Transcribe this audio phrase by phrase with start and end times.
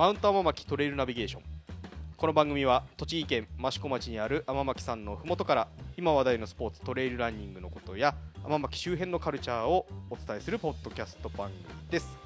[0.00, 1.42] マウント天巻トレイルナビゲーション。
[2.16, 12.16] この番組は栃木県益子町にある天巻山のふもとから今話題のスポーツトレイルランニングのことや天巻周辺のカルチャーをお伝えするポッドキャスト番組です。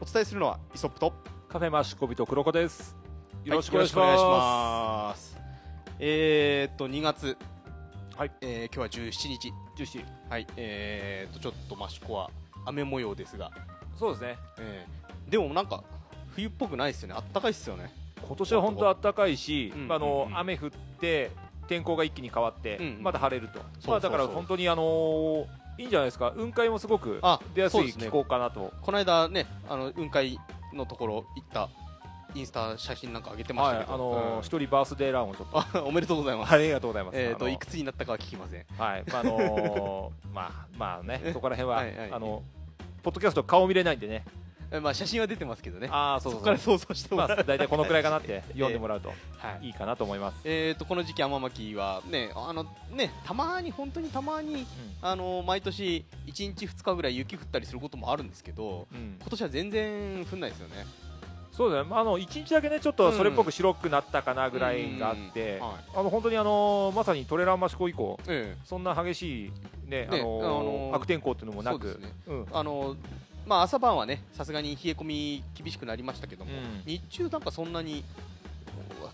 [0.00, 1.14] お伝えするのはイソップと
[1.48, 2.96] カフェマシコビと黒子です。
[3.44, 4.22] よろしくおは願いします。
[4.22, 5.36] ます
[5.98, 7.36] えー、っと2月、
[8.16, 8.30] はい。
[8.40, 9.40] えー今日は17日。
[9.76, 10.46] ジューシーはい。
[10.56, 12.30] えー、っとちょっと益子は
[12.66, 13.50] 雨模様ですが、
[13.96, 14.38] そうですね。
[14.60, 15.82] えーでもなんか
[16.36, 17.14] 冬っぽくないですよね。
[17.16, 17.90] あったかいっすよね。
[18.26, 20.38] 今年は本当暖かいし、うんまああの、うんうん。
[20.38, 21.30] 雨降って
[21.66, 23.02] 天候が一気に変わって、うんうん。
[23.02, 23.60] また晴れると。
[23.88, 25.46] まあだから本当にあのー
[25.78, 26.32] いいんじゃないですか。
[26.32, 28.72] 雲海もすごくあ出やすい気候かなと。
[28.82, 30.38] この間ねあの雲海
[30.72, 31.68] のところ行った
[32.34, 35.58] インスタ写真なんか上げてましはい、たけど、あのー一人バースデーランをちょっと。
[35.58, 37.18] あおめでとうございます、ありがとうございます。
[37.18, 38.64] えー、といくつになったかは聞きません。
[38.78, 42.12] はい、まああのー まあまあね、そこら辺は はいはい。
[42.12, 42.42] あの
[43.02, 44.24] ポッドキャスト顔見れないんでね。
[44.70, 45.88] えまあ写真は出てますけどね。
[45.90, 46.40] ああそうそそう。
[46.40, 46.40] そう。
[46.40, 49.08] こから想像してもらう、まあ大体このくらいかなって 読んでもらうと。
[49.08, 49.14] は
[49.62, 49.66] い。
[49.66, 50.40] いいかなと思います。
[50.44, 54.66] えー、とこの時期天巻はねあのねたまに本当にたまに
[55.02, 60.86] あの毎年1日2日ぐらい雪降ったりすることもあるんですけど今年は全然降んないですよね。
[61.56, 65.58] そうだね、まあ、あの1日だけねちょっとそれっぽく白くなったかなぐらいがあって、
[65.94, 69.52] あの本当にあのまさにトレランマシコ以降えそんな激しい、
[69.86, 71.98] ねあねのあのー悪天候っていうのもなく。
[72.52, 72.96] あの
[73.46, 76.82] まあ朝晩はねさすがに冷え込み厳しくなりましたけども、うん。
[76.84, 78.04] 日中なんかそんなに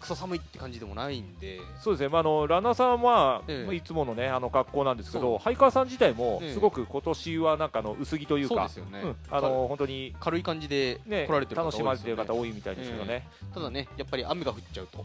[0.00, 1.60] クソ寒いって感じでもないんで。
[1.78, 3.64] そうですね、まあ、あのランナーさんは、ええ。
[3.66, 6.52] まあいつもの,、ね、あの格好なんですけど、ハイカーさん自体もええ。
[6.54, 9.16] すごく今年はなんかあの薄着というかそうです、よね、うん。
[9.30, 11.64] あの本当に、軽い感じでね来られてるね。
[11.64, 15.04] 楽しまれてる方多いみたいですけどね、ただねやっぱり雨が降っちゃうと、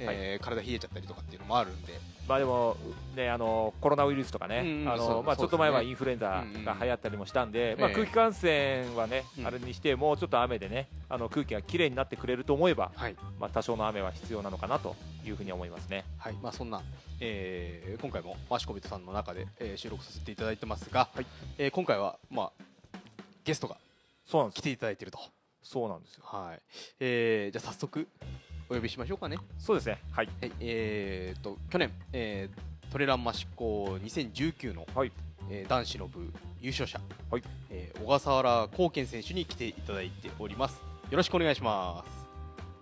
[0.00, 1.92] えー体冷えちゃったりとかっていうのもあるんで
[2.28, 2.76] まあ、でも、
[3.14, 6.64] ね、あのコロナウイルスとかね、うんうんあのまあ、ちょっと前はインフルエンザうんうん。
[6.64, 9.46] が流行ったりもしたんで、まあ、ええ空気感染はね、うん。
[9.46, 16.04] あれにして、もうちょっと雨でね、あの空気がきれいになってくれると思えば、はい、まあ、多少の雨は必要なのかなというふうに思いますね。
[16.18, 16.34] はい。
[16.42, 16.82] まあ、そんな、
[17.20, 21.26] えー今回もマシコビトさんの中で、えー収録させていただいてますが、はい。
[21.58, 22.64] えー今回は、まあ、
[23.44, 23.76] ゲストが
[24.52, 25.18] 来ていただいていると、
[25.62, 26.22] そうなんですよ。
[26.24, 26.62] はい。
[27.00, 28.08] えーじゃあ早速
[28.74, 29.98] お呼びしましょうかね、そうですね。
[30.10, 30.28] はい。
[30.40, 35.10] はいえー、と去年、えートレランマシコ2019の、はい
[35.50, 40.80] えー男子の部優勝者、はいえー小笠原光健選手に来ていただいております
[41.10, 42.04] よろしくお願いしま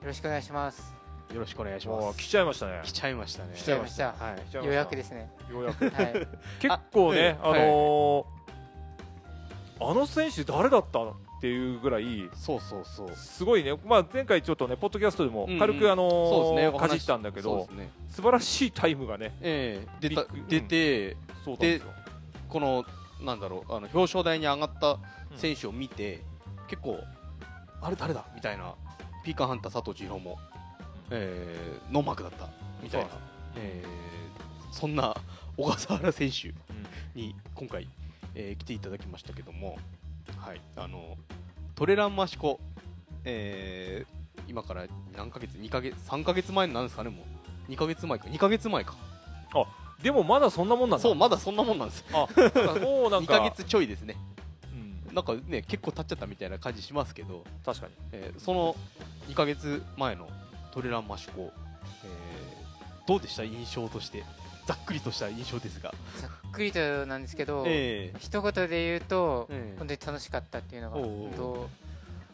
[0.00, 0.94] よろしくお願いします。
[1.30, 2.80] すよろしくお願いします来ちゃいましたね。
[2.84, 4.04] 来ちゃいましたね来ちゃいました。
[4.06, 5.30] はいようやくですね。
[5.50, 5.88] ようやく。
[5.90, 6.28] はい。
[6.60, 8.42] 結構ね、あ,、のー
[9.90, 10.98] あの選手誰だった
[11.42, 13.10] っていうぐらい、そうそうそう。
[13.16, 15.58] すごいね、まあ、前回ちょっとね、ポッドキャストでもうんうん。
[15.58, 16.78] 軽く、あのーね。
[16.78, 17.90] かじったんだけどね。
[18.08, 20.08] 素晴らしいタイムがね、ええ。
[20.08, 21.82] 出た出て、そうなんで。
[22.48, 22.84] この
[23.20, 25.00] なんだろうあの表彰台に上がった
[25.34, 26.22] 選手を見て、
[26.68, 27.00] 結構
[27.80, 28.24] あれ誰だ？
[28.36, 28.74] みたいな。
[29.24, 30.38] ピーカーハンター佐藤千尋も、
[31.10, 32.46] えー、ノーマークだった。
[32.80, 33.08] みたいな。
[33.08, 33.18] そう
[33.56, 35.16] えーそんな
[35.56, 36.54] 小笠原選手うん。
[37.16, 37.88] に今回、
[38.36, 39.76] えー来ていただきましたけども、
[40.38, 41.16] はい、あの
[41.74, 42.60] トレランマシコ、
[43.24, 47.22] えー今から何ヶ月？2ヶ月？3ヶ月前なんですかねも
[47.68, 47.72] う。
[47.72, 48.26] 2ヶ月前か。
[48.26, 48.94] 2ヶ月前か。
[50.02, 51.02] でもまだそんなもんなんだ。
[51.02, 52.04] そうまだそんなもんなんです。
[52.12, 52.26] あ、
[52.80, 54.16] もうなん2か、 ヶ月ちょいですね。
[55.08, 55.14] うん。
[55.14, 57.92] なんかね結構経っちゃったみたいな感じしますけど、確かに。
[58.12, 58.76] えーその
[59.28, 60.28] 2ヶ月前の
[60.72, 61.52] トレランマシコ、
[62.04, 63.44] えーどうでした？
[63.44, 64.24] 印象として
[64.66, 69.78] ざっくりとした印象ですが、ざっくりとなんですけど、え一言で言うと、ええ。
[69.78, 71.68] 本当に楽しかったっていうのが本当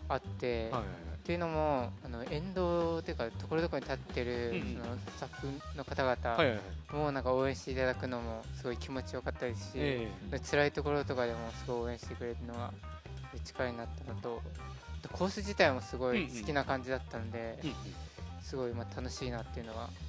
[0.09, 0.83] あって、はいはい
[1.19, 6.59] っていうのもあの沿道というかところどころに立ってる、そのスタッフの方々
[6.91, 12.73] もなんか応援していただくのもすごい気持ちよかったですし、えで辛いところとかでもすごい応援してくれるのが
[13.45, 14.41] 力になったのと
[15.13, 17.77] コース自体もすごい好きな感じだったんで、ーうんうん。
[18.41, 20.08] すごいまあ楽しいなっていうのがはい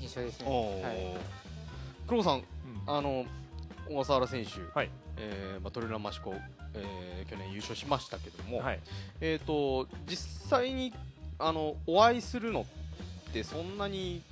[0.00, 0.82] 印象ですね。
[0.82, 1.16] はい。
[2.06, 2.44] 黒子さんうん。
[2.86, 3.24] あの
[3.88, 4.90] 小笠原選手、はい。
[5.18, 6.34] えーまあ、トレランマシコ、
[6.74, 8.80] えー去年優勝しましたけども、はい。
[9.20, 10.92] えー、と実際に
[11.38, 12.66] あのお会いするの
[13.28, 14.22] ってそんなに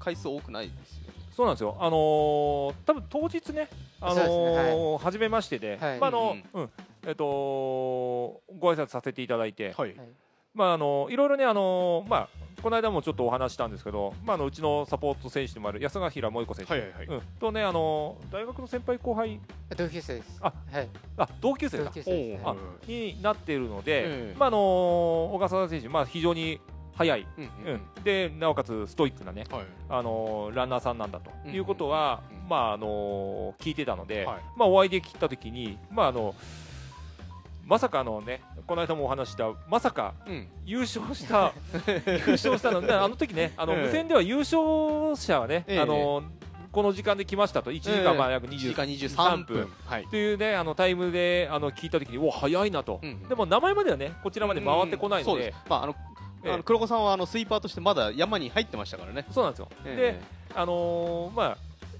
[0.00, 1.14] 回数多くないですよね。
[1.30, 1.76] そうなんですよ。
[1.78, 3.68] あのー多分当日ね、
[4.00, 5.98] あのそうですー初めましてで、はい。
[6.00, 6.70] まああの、うん、
[7.06, 9.94] えっ、とご挨拶させていただいて、はい。
[9.96, 10.08] はい。
[10.54, 12.28] まああのいろいろねあのまあ
[12.62, 17.06] この間もちょっとお話したんですけど、まああのうちのサポート選手でもある安ヶ平萌子選手、はいはいはい。
[17.06, 19.40] うん、とねあの大学の先輩後輩。
[19.76, 20.38] 同級生です。
[20.40, 20.88] あはい。
[21.16, 26.60] あ同級生同か級生です、おはいあになっているので、ええまああの小笠原選手まあ非常に
[26.96, 29.66] 速い、うんうんでなおかつストイックなねはい。
[29.88, 31.30] あのランナーさんなんだと。
[31.48, 32.48] いうことは、うんうん。
[32.48, 34.42] まああの聞いてたので、はい。
[34.56, 36.34] まあお会いできた時にまああの
[37.66, 40.48] まさかあのねこの間もお話ししたまさかうん。
[40.64, 41.52] 優勝した
[41.86, 43.82] 優勝したのであの時ねあのええ。
[43.86, 45.80] 無線では優勝者はね、ええ。
[45.80, 46.22] あの
[46.72, 47.70] この時間で来ましたと。
[47.70, 49.72] 1時間まあ約1時20間23分。
[49.86, 50.06] はい。
[50.08, 55.94] というねあのタイムであの聞いた時にお早いなと、うんでも名前まではねこちらまで回ってこないので,、まああの
[56.44, 56.52] ええ。
[56.52, 59.24] あの黒子さんはあのスイーパーとしてまだ山に入ってましたからね。
[59.30, 59.96] そうなんですよ、ええ。
[60.12, 60.20] で
[60.60, 61.56] あのーまあ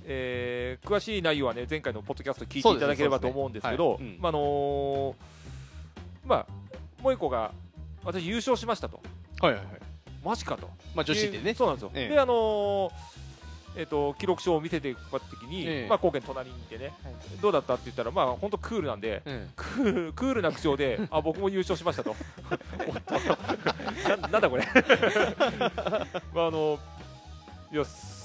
[0.06, 5.14] えー詳しい内容はね前回のポッドキャスト聞いていただければと思うんですけどはいうんまああのー
[6.24, 6.46] まあ
[6.98, 7.52] 萌子が
[8.04, 9.00] 私優勝しましたと。
[9.40, 9.74] はいはいはい。
[10.24, 10.68] マジかと。
[10.94, 11.54] まあ女子でね。
[11.54, 12.08] そうなんですよ、ええ。
[12.14, 12.90] であのー
[13.76, 15.88] えっと記録書を見せてもらった時に、ええ。
[15.88, 17.14] まあ、貢献隣にいてね、はい。
[17.42, 22.14] どうだったって言ったら、まあ本当クールなんで、えクールクールな口調で、 あ僕も優勝しましたと、
[24.08, 24.64] ななんだこれ、
[26.32, 26.78] まああの
[27.72, 27.84] いや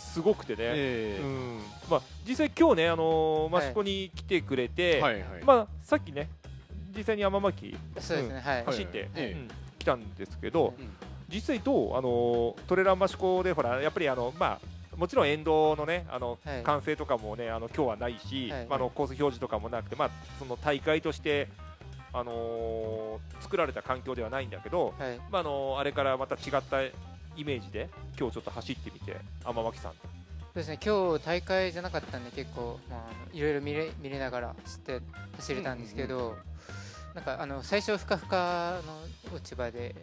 [0.10, 1.62] すごくてね、えうん。
[1.90, 5.44] まあ、実際、今日ね、あのー、益子に来てくれて、はいはい。
[5.44, 6.30] まあ、さっきね、
[7.00, 8.66] 実際に山巻そうですね、はい。
[8.66, 9.38] 走って、はい。
[9.80, 10.90] 来たんですけど、うん。
[11.30, 14.60] 実際どう、あのートレラン益子で、ほら、やっぱりあの、ま
[14.94, 16.64] あ、もちろん沿道のね、あのはい。
[16.64, 18.66] 歓声とかもね、あの今日はないし、はい。
[18.66, 21.48] まあ、あのコース表示とかもなくて、まあ、その大会として、
[22.12, 25.18] あのー作られた環境ではないんだけど、はい。
[25.32, 26.92] まああのあれからまた違ったイ
[27.46, 29.16] メージで、今日ちょっと走ってみて、
[29.46, 29.94] 天巻さん。
[29.94, 29.98] そ
[30.54, 35.00] うですね、今日大会じゃなかったんで、結構、まあいろいろ見れ見れながら知って
[35.38, 36.36] 走れたんですけど、
[37.16, 39.96] なんかあの最初、ふかふかの落ち葉で、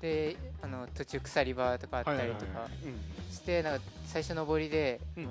[0.00, 2.68] であの途中、鎖場とかあったりとか
[3.30, 5.28] して、なんか最初、上りで、うん。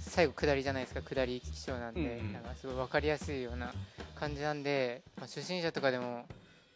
[0.00, 2.26] 最後、下りじゃないですか、下り基調なんで、うん。
[2.26, 3.72] うんなんかすごい分かりやすいような
[4.14, 6.26] 感じなんで、まあ、初心者とかでも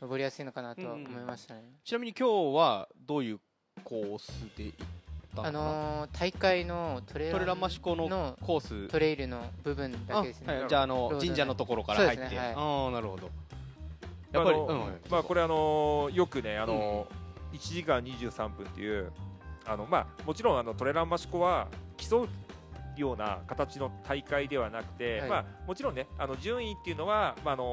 [0.01, 1.63] 登りやすいのかなとは思いましたね。
[1.85, 3.41] ちなみに今日はどういう
[3.85, 4.75] コースで行
[5.41, 6.19] ったあのー。
[6.19, 8.89] 大会のトレトレラン益子ののコース。
[8.89, 10.47] トレイルの部分だけですね。
[10.49, 10.69] あはい。
[10.69, 12.55] じゃああの神社のところから入って、ねはい。
[12.57, 13.31] ああなるほど。
[14.33, 15.01] やっぱり、あのうん。
[15.11, 17.07] まあこれあのよくねあの、
[17.53, 19.11] 1時間23分っていう
[19.67, 22.29] あのまあもちろんあのトレラン益子は競う
[22.95, 25.31] ような形の大会ではなくて、はい。
[25.31, 27.65] まあもちろんねあの順位っていうのはまああの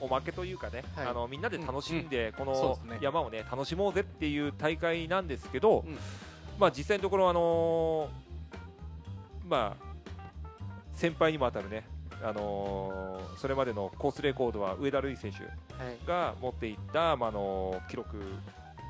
[0.00, 1.06] おまけというかね、はい。
[1.06, 5.98] あのみんなで楽しんでこの山をね楽しもうぜっていう大会なんですけど、うん
[6.58, 8.08] まあ実際のところあの
[9.46, 9.84] まあ
[10.92, 11.86] 先輩にも当たるね。
[12.22, 15.38] あのそれまでのコースレコードは上田瑠衣選手
[15.82, 15.98] はい。
[16.06, 18.18] が持っていった、まあ、あの記録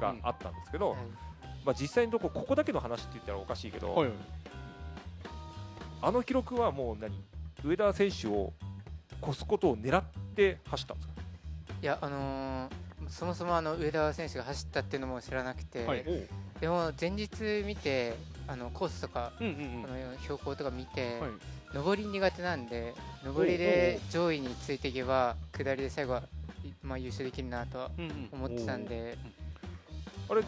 [0.00, 0.98] があったんですけど、はい。
[1.64, 4.10] まあ、実際のところここだけの話って言ったらおかしいけど、はい。
[6.02, 7.24] あの記録はもう何？
[7.64, 8.52] 上田選手を
[9.26, 10.04] 越すことを狙っ
[10.36, 11.14] て走ったんですか、
[11.82, 16.04] いや、あのーそもそもあの上田選手が走ったっていうのも知らなくて、はい
[16.60, 17.28] でも前日
[17.66, 18.14] 見て、
[18.46, 19.84] あのコースとか、うんうんうん。
[19.84, 21.30] あの標高とか見て、はい。
[21.74, 26.22] 上り苦手なんで、上りで上位についていけば、下りで最後は、
[26.64, 27.90] いまあ、優勝できるなと
[28.32, 29.18] 思ってたんで、
[30.30, 30.42] あれ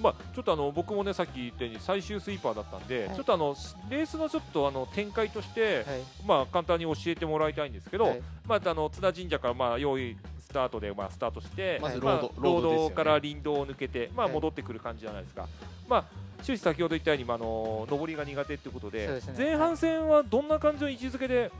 [0.00, 3.16] まあ、ちょっとあの僕もねさっき言ったように最終スイーパーだったんで、はい。
[3.16, 3.54] ちょっとあの
[3.90, 5.84] レースのちょっとあの展開として、はい。
[6.26, 8.22] まあ、簡単に教えてもらいたいんですけど、はい。
[8.46, 10.16] まあ、あの津田神社からまあ用意
[10.50, 12.94] スタートでまあスタートして、まずまあロードロードですよね。
[12.96, 14.34] から林道を抜けて、まあ、はい。
[14.34, 15.46] 戻ってくる感じじゃないですか、
[15.88, 16.04] まあ、
[16.42, 19.20] 終始先ほど言ったように、まあ、あの上りが苦手ということでね。
[19.38, 21.52] 前半戦はどんな感じの位置づけで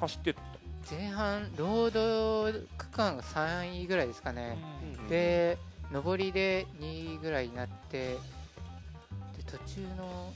[0.00, 0.34] 走って
[0.90, 4.56] 前半、ロード区間が3位ぐらいですかね。
[5.00, 5.58] うんで
[5.90, 8.18] 上りで2位ぐらいになってで
[9.46, 10.32] 途中の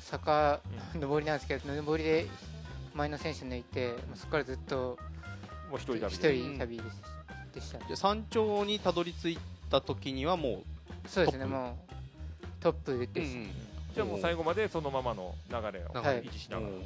[0.00, 0.60] 坂、
[1.00, 2.26] 上りなんですけど上りで
[2.94, 4.98] 前の選手抜いてそこからずっと
[5.74, 6.14] もう一人旅。
[6.14, 6.82] 一で人旅で
[7.52, 9.38] でした、じゃあ山頂にたどり着い
[9.70, 10.62] た時にはも
[11.06, 11.44] そうですね。
[11.44, 11.52] トップ。
[11.52, 13.36] もうトップう、です、
[13.94, 16.22] じゃあもう最後までそのままの流れをはい。
[16.22, 16.80] 維持しながら、うん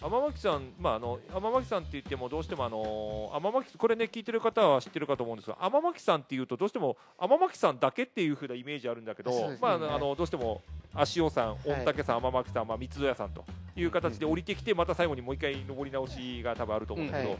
[0.00, 9.58] 天巻さん、まあ、あの天巻さんって言ってもどうしてもあの天巻これね聞いてる方は知ってるかと思うんですが天巻さんっていうとどうしても天巻さんだけっていう風なイメージあるんだけど、ね。
[9.60, 10.62] まあ、はいあのどうしても
[10.94, 13.44] 足尾さん、御嶽さん、天巻さん、まあ、三戸屋さんと
[13.76, 17.38] いう形で降りてきてまた最後にもう一回上り直しが多分あると思うんだけど、はい。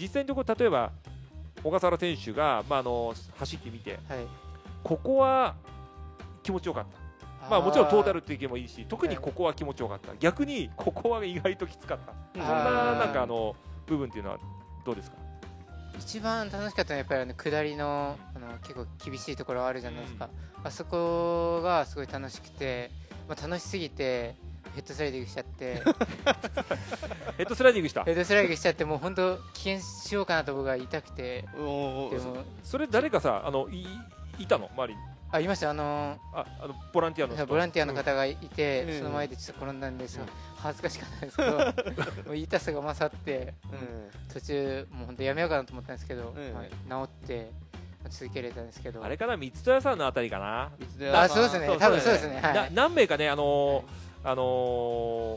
[0.00, 0.92] 実際のところ例えば
[1.62, 4.26] 小笠原選手が、まあ、あの走ってみてはい。
[4.82, 5.54] ここは
[6.42, 7.01] 気持ちよかった。
[7.50, 10.14] まあ、もちろんトータルっていう意見もいいし特にここは気持ちよかった。
[10.16, 12.14] 逆にここは意外ときつかった。
[12.34, 13.54] そんななんかあの
[13.86, 14.38] 部分っていうのは
[14.84, 15.16] どうですか？
[15.98, 20.30] 一番楽しかったのはやっぱりあの下りのあの結構厳しいところあるじゃないですか、
[20.64, 22.90] あそこがすごい楽しくて、
[23.28, 24.34] まあ、楽しすぎて
[24.74, 25.82] ヘッドスライディングしちゃって。
[27.36, 28.04] ヘッドスライディングした？
[28.04, 31.44] ヘッドスライディングしちゃってもう本当危険しようかなと僕が痛くて。
[31.54, 32.10] でも
[32.62, 33.86] それ誰かさあのい
[34.38, 34.70] いたの？
[34.74, 35.00] 周りに
[35.34, 35.70] あいました。
[35.70, 37.46] あのああのボランティアの人。
[37.46, 38.98] ボランティアの方がいて、うん。
[38.98, 40.30] その前でちょっと転んだんですよ、うん。
[40.56, 43.54] 恥ずかしかったんですけど もう痛さが勝って、
[44.32, 46.52] 途中もう本当やめようかなと思ったんですけど、うん。
[46.88, 47.50] まあ、治って
[48.02, 49.02] まあ続けれたんですけど。
[49.02, 50.70] あれかな三戸屋さんのあたりかな？
[51.14, 51.76] あそうですね。
[51.78, 52.40] 多分そうですね。
[52.40, 52.54] はい。
[52.54, 54.42] な何名かねあのーあの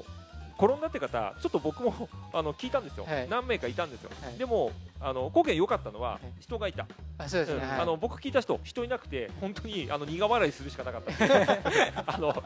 [0.03, 0.14] ー
[0.57, 3.27] 転んだって方ちょっと僕も あの聞いたんですよ、はい。
[3.29, 4.37] 何名かいたんですよ、はい。
[4.37, 6.41] でもあの後見良かったのはい。
[6.41, 7.69] 人がいた、あそうですね、うん。
[7.69, 7.79] はい。
[7.81, 11.11] あの僕聞いた人人いなくて本当にあの苦笑いするしかなかった。
[12.13, 12.43] あの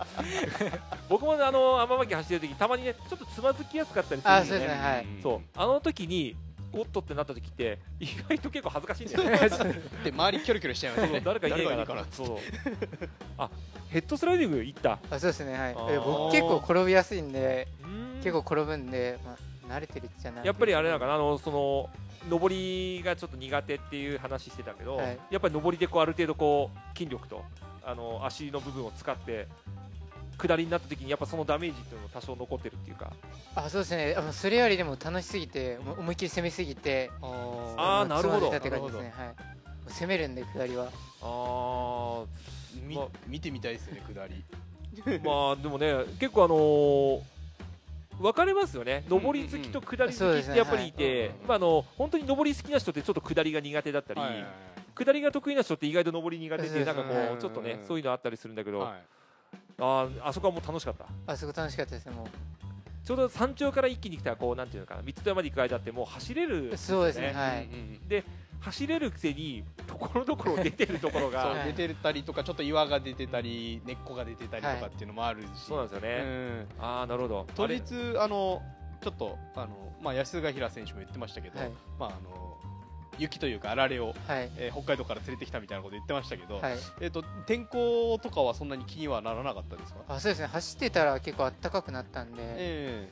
[1.09, 4.81] 僕もあの天巻走ってる時たまにねちょっとつまずきやすかったりするんあそうですね。
[4.81, 5.05] はい。
[5.21, 5.41] そう。
[5.55, 6.35] あの時に
[6.71, 9.81] おっとってなった時って意外と結構恥ずかしいんだよね。
[10.03, 11.21] で周りキョロキョロしちゃいますね。
[11.23, 12.37] 誰かいねえかな誰かいねそう。
[13.37, 13.49] あ
[13.89, 14.99] ヘッドスライディング行った？
[15.09, 15.73] あそうですねはい。
[15.73, 17.67] 僕結構転びやすいんで
[18.23, 19.35] 結結構転ぶんで、ま
[19.71, 21.89] あ、慣れてるじゃないやっぱりあれなのかなあのその
[22.29, 25.19] 上りがちょっと苦手っていう話してたけど、はい。
[25.31, 27.43] やっぱり上りでこうある程度こう筋力と
[27.83, 29.47] あの足の部分を使って
[30.39, 33.11] 下りになった時にやっぱそのダメージっていうのも多少残ってるっていうか。
[33.55, 34.15] あそうですね。
[34.17, 38.49] あのそれよりでも楽しすぎて思いっきり攻めすぎてあーなるほど。
[38.49, 38.61] はい。
[39.91, 40.85] 攻めるんで下りは。
[41.21, 44.43] ああ見てみたいですよね下り。
[45.23, 47.39] まあでもね結構あのー
[48.19, 49.05] 分かれますよね。
[49.09, 54.19] 上り好きと下り好きってやっぱりいて、本当に上り好きな人ってちょっと下りが苦手だったり、
[54.93, 59.18] 下りが得意な人って意外と上り苦手っていうなんかこそうちょっとねうんそういうのあったりするんだけど、はい
[59.79, 61.05] あーあそこはもう楽しかった？
[61.27, 62.27] あそこ楽しかったですねも
[63.03, 68.23] ちょうど山頂から一気に来たらこうなんていうのかな三つ戸まで行く間ってもう走れるんうそうですねよはい、うんうん
[68.61, 71.73] 走れるくせにところどころ出てるところがはい。
[71.73, 76.67] 出てたりとかちょっと岩が出てたり根っこが出てたりとかっていうのもあるし、そうなんですよね、うん。
[76.77, 77.47] ああなるほど。
[77.55, 77.77] 当あれ？
[77.77, 78.61] 日あの
[78.99, 81.71] ちょっとあの、まあ、安ヶ平選手も言ってましたけど、はい。
[81.97, 82.57] まあ、あの
[83.19, 84.49] 雪というかあられを、はい。
[84.57, 86.77] えー北海道から連れてきたみたいなこと言ってましたけど、はい。
[87.01, 89.99] えー、と天候とかはそんなに気にはならなかったですか？
[90.07, 90.47] あそうですね。
[90.47, 93.09] 走ってたら結構暖かくなったんで、え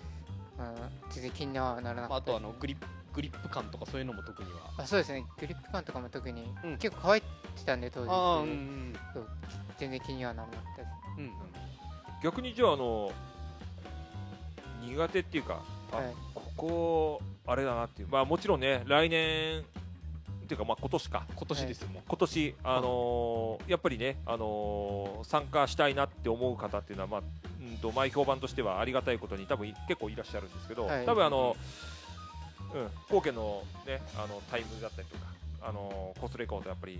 [0.58, 4.72] まあ、全然気にはならなかったですあのグリップグリップ感とかそういうのも特には。
[4.78, 5.26] あそうですね。
[5.40, 6.78] グリップ感とかも特に、うん。
[6.78, 8.10] 結構乾いてたんで当日。
[8.10, 8.94] ああうんうん。
[9.14, 9.28] そう。
[9.78, 10.92] 全然気にはならなかったです。
[11.18, 11.32] うんうん。
[12.24, 13.12] 逆にじゃああの
[14.82, 15.62] 苦手っていうか
[15.92, 16.14] あ、はい。
[16.36, 18.08] ここあれだなっていう。
[18.10, 19.64] まあもちろんね来年
[20.48, 21.26] っていうかまあ今年か。
[21.36, 27.22] 今年ですもん、今年、あのーやっぱりね、あのー参加したいなって思う方っていうのは、まあ
[27.62, 31.06] うんと前評判としてはありがたいことに多分結構いらっしゃるんですけど、はい。
[31.06, 31.56] 多分あの、
[32.74, 35.26] うん、後家の,、ね、あのタイムだったりとか、
[35.62, 36.98] あのーコースレコードやっぱり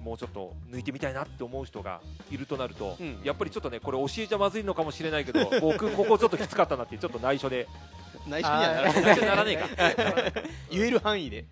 [0.00, 2.00] もうちょっと抜いてみたいなって思う人が
[2.30, 7.66] いるとなると、うんやっぱりちょっとねこれ教えちゃまずいのかもしれないけど 僕ここちょっときつかったなってちょっやっぱ内緒で。
[8.26, 9.02] 内緒にはならない。
[9.02, 10.42] 内緒にならねえか。
[10.70, 11.38] 言える範囲で。
[11.38, 11.44] い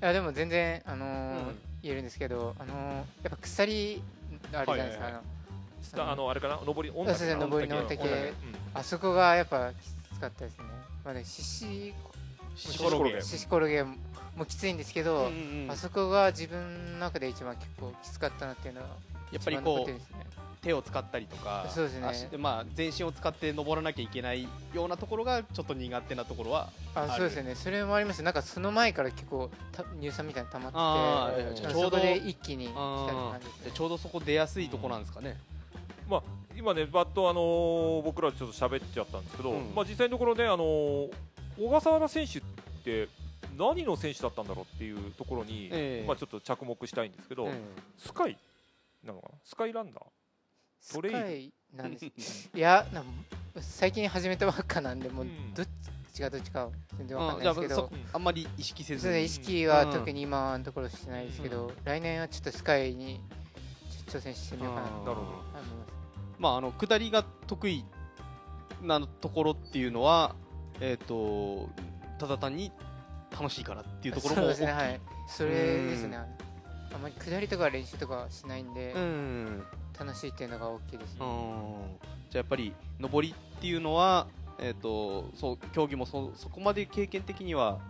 [0.00, 1.58] やでも全然あのーうん。
[1.82, 4.02] 言えるんですけどあのーやっぱ鎖
[4.52, 5.22] あるじゃないですか、はいはい
[5.82, 6.56] スタあのあれかな？
[6.58, 7.82] 上りそうですね上りの
[8.74, 10.64] あそこがやっぱきつかったですね。
[11.04, 11.94] まあね獅子
[12.56, 15.70] シコロゲシ獅子転げもきついんですけど、うんうんうん。
[15.70, 18.88] あそこが自分の中で一番結構きつかったなっていうのは
[19.32, 20.16] やっぱりこうってるんですね。
[20.62, 22.06] 手を使ったりとかそうですね。
[22.06, 27.12] 足まあ、全身を使って登らなきゃいけないようなところがちょっと苦手なところはある。
[27.12, 27.54] あそうですよね。
[27.54, 28.22] それもあります。
[28.22, 33.64] なんかその前から結構た乳酸みたいなの溜まってちょうどそこで一気に来たあ感じですね。
[33.66, 35.38] でちょうどそこ出やすいとこなんですかね、
[36.08, 36.22] まあ、
[36.54, 39.74] 今ね、バッと、あのー僕らちょっと喋っちゃったんですけど、うん。
[39.74, 41.10] まあ、実際のところね、あのー
[41.60, 42.42] 小笠原選手っ
[42.82, 43.08] て
[43.58, 46.06] 何の選手だったんだろうっていうところに、ええ。
[46.06, 47.60] まあ、ちょっと着目したいんですけど、え
[47.98, 48.38] スカイ
[49.04, 49.34] なのかな？
[49.44, 50.94] スカイランナー？
[50.94, 51.18] トレイル？
[51.18, 52.50] スカイなんです。
[52.54, 53.04] いやなん
[53.60, 55.52] 最近始めたばっかなんでもううん。
[55.52, 55.66] どっ
[56.14, 57.90] ちがどっちかは全然えわかんないですけど。
[58.14, 58.24] あん。
[58.24, 59.92] まり意識せず意識はうん。
[59.92, 63.20] 特に今のところしてないですけど、来年はちょっとスカイに
[64.06, 65.66] 挑戦してみようかなと思います。
[66.38, 67.84] まああの下りが得意
[68.80, 70.34] なところっていうのは
[70.80, 71.68] えっ、と
[72.18, 72.72] ただ単に
[73.30, 75.00] 楽しいからっていうところもそうですねはい。
[75.28, 76.18] それですね。
[76.92, 79.62] あんまり下りとか練習とかはしないんで、うん。
[79.98, 81.28] 楽しいっていうのが大きいですね、うん。
[82.30, 84.26] じゃあやっぱり上りっていうのは
[84.58, 87.80] えっ、とそう競技もそそこまで経験的には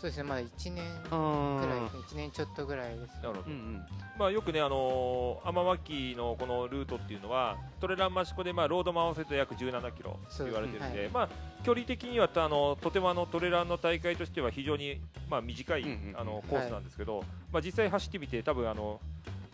[0.00, 3.40] そうですねまだ1年くうんらいですね1年ちょっとぐらいですなるほど。
[3.46, 3.82] うんうん。
[4.16, 11.10] まあ、よくね、あのー、天巻のこのルートっていうのはトレラン益子で、まあ、ロードも合わせて約17キロと言われてるんでそうですね。
[11.12, 11.28] まあ、
[11.64, 16.20] 距離的にはあのとてもあのトレランの大会としては非常に、まあ、短い、うんうんうん。
[16.20, 19.00] あのコースなんですけど、まあ、実際走ってみて多分あの、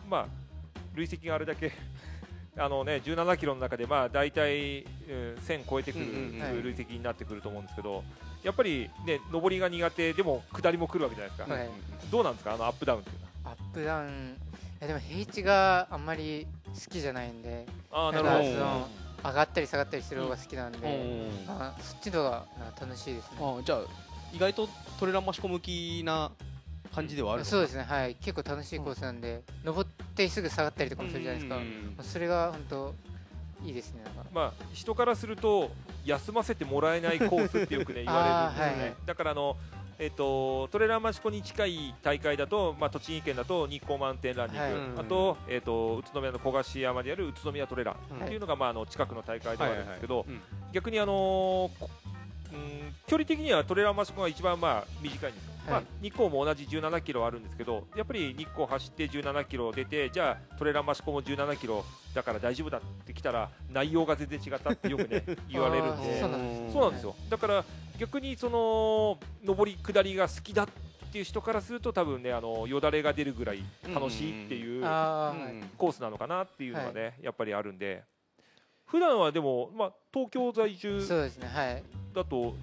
[0.07, 0.25] まあ、
[0.93, 1.71] 累積があれだけ
[2.55, 8.03] あの、ね、17キロの中で、まあ、大体、うん1000超えてくる、累積になってくると思うんですけど
[8.45, 11.69] やっぱり、ね、上りが苦手でも下りも来るわけじゃないですか、はい。
[12.11, 12.53] どうなんですか？
[12.53, 13.51] あのアップダウンっていうのは。
[13.51, 14.07] アップダウン。
[14.07, 18.37] いやでも平地があんまり好きじゃないんでああなるほど。
[18.37, 18.87] かその
[19.23, 21.47] 上がったり下がったりする方が好きなんで、うん。
[21.47, 22.45] まあ、そっちの方が
[22.79, 23.37] 楽しいですね。
[23.41, 23.79] あじゃあ
[24.31, 26.29] 意外とトレランマシコ向きな
[26.93, 27.81] 感じではあるのそうですね。
[27.81, 28.13] はい。
[28.15, 31.93] 結構楽しいコースなんで、登ってすぐ下がったりとかもするじゃないですか、うん。
[31.97, 32.93] まあそれが本当
[33.65, 34.03] いいですね
[34.33, 35.71] まあ人からすると
[36.05, 38.95] 休ませてもらえないコースってよくね 言われるんですよね、はいはい。
[39.05, 39.57] だからあの
[39.97, 44.73] えっとトレランマシコに近い大会だと、まあ、栃木県だと日光マウンテンランニング、はい。
[44.99, 47.95] あと,、えっと宇都宮の小菓子山である宇都宮トレラン。
[48.11, 50.73] うんっていうのが、まあ、あの近くの大会ではあるんですけど、はいはいはい。
[50.73, 51.89] 逆にあのーこ
[52.53, 67.15] うん距離的にはトレランマシコが一番まあ短いんですよ、はいまあ、日光も同じ17キロあるんですけどやっぱり日光走って17キロ出てじゃあトレランマシコも17キロだから大丈夫だってきたら内容が全然違ったってよくね 言われるんあでーそうなんですそうなんですよ。
[67.29, 67.65] だから
[67.97, 70.67] 逆にその上り下りが好きだっ
[71.11, 78.03] ていう人からすると多分ねあのよだれが出るぐらい楽しいっていうコースなのかなっていうのがね、やっぱりあるんで。
[78.85, 81.01] 普段はでも、まあ、東京在住
[82.13, 82.53] だと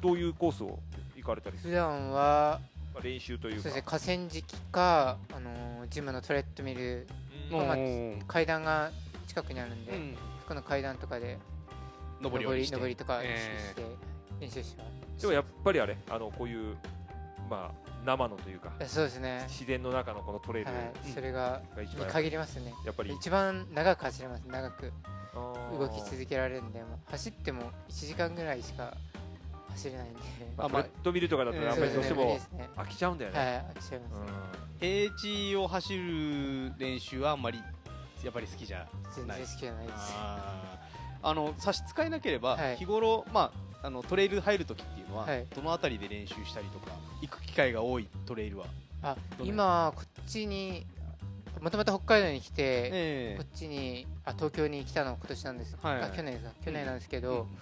[0.00, 0.78] どういうコースを？
[1.22, 2.60] 行かれたりする、普段は
[2.94, 3.62] まあ、練習というか。
[3.62, 7.06] そうですね河川敷か、あのージムのトレッドミル
[7.50, 7.66] うん。
[7.66, 8.22] まあうん。
[8.26, 8.90] 階段が
[9.26, 10.16] 近くにあるんで、うん。
[10.42, 11.38] そこの階段とかで
[12.20, 13.82] 上り下り上りとか練習えして、
[14.40, 14.84] 練習しま
[15.16, 15.22] す。
[15.22, 16.76] でもやっぱりあれあのこういう、
[17.48, 19.44] まあ、生のというかそうですね。
[19.48, 20.70] 自然の中のこのトレイル。
[20.70, 21.12] はい、うん。
[21.12, 21.62] それが
[22.10, 22.72] 限りますね。
[22.84, 23.14] やっぱり。
[23.14, 24.42] 一番長く走れます。
[24.46, 24.92] 長く
[25.78, 28.94] 動き続けられるんでもう走っても1時間ぐらいしか
[29.72, 30.20] 走れないんで。
[30.56, 32.38] まあ、あまあトレッドミルとかだとねうんやっぱりどうしても
[32.76, 34.20] 飽きちゃうんだよね、はい飽きちゃいます、
[34.80, 37.60] 平地を走る練習はあんまり
[38.24, 38.88] やっぱり好きじゃない。
[39.16, 40.14] 全然好きじゃないです。
[41.24, 42.76] あの差し支えなければ、はい。
[42.76, 43.52] 日頃、ま
[43.82, 45.46] あ、あのトレイル入るときっていうのは、はい。
[45.54, 48.66] どの辺りで練習したりとか行く機会が多いトレイルは、
[49.02, 50.86] あ今こっちに
[51.60, 56.04] もともと北海道に来て、えこっちにあ東京に来たの今年なんです、はいはい。
[56.04, 56.44] あ去年です。
[56.44, 57.58] か去年なんですけど、うん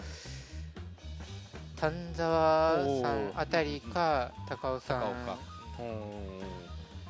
[1.81, 5.03] 丹沢さんあたりか高尾さん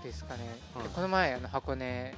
[0.04, 0.42] ですかね、
[0.94, 2.14] この前あの箱根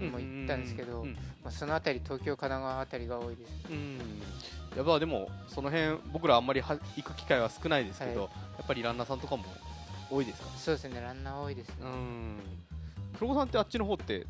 [0.00, 1.12] にも行ったんですけど、うん。
[1.44, 3.52] まあ、そのあたり東京神奈川あたりが多いです。
[3.70, 3.98] うん。
[4.76, 8.30] やっぱでもその辺僕らあんまりは行く機会は少ないですけど、はい。
[8.58, 9.44] やっぱりランナーさんとかも
[10.10, 10.48] 多いですか？
[10.58, 12.40] そうですねランナー多いですね、うん。
[13.18, 14.26] 黒子さんってあっちの方って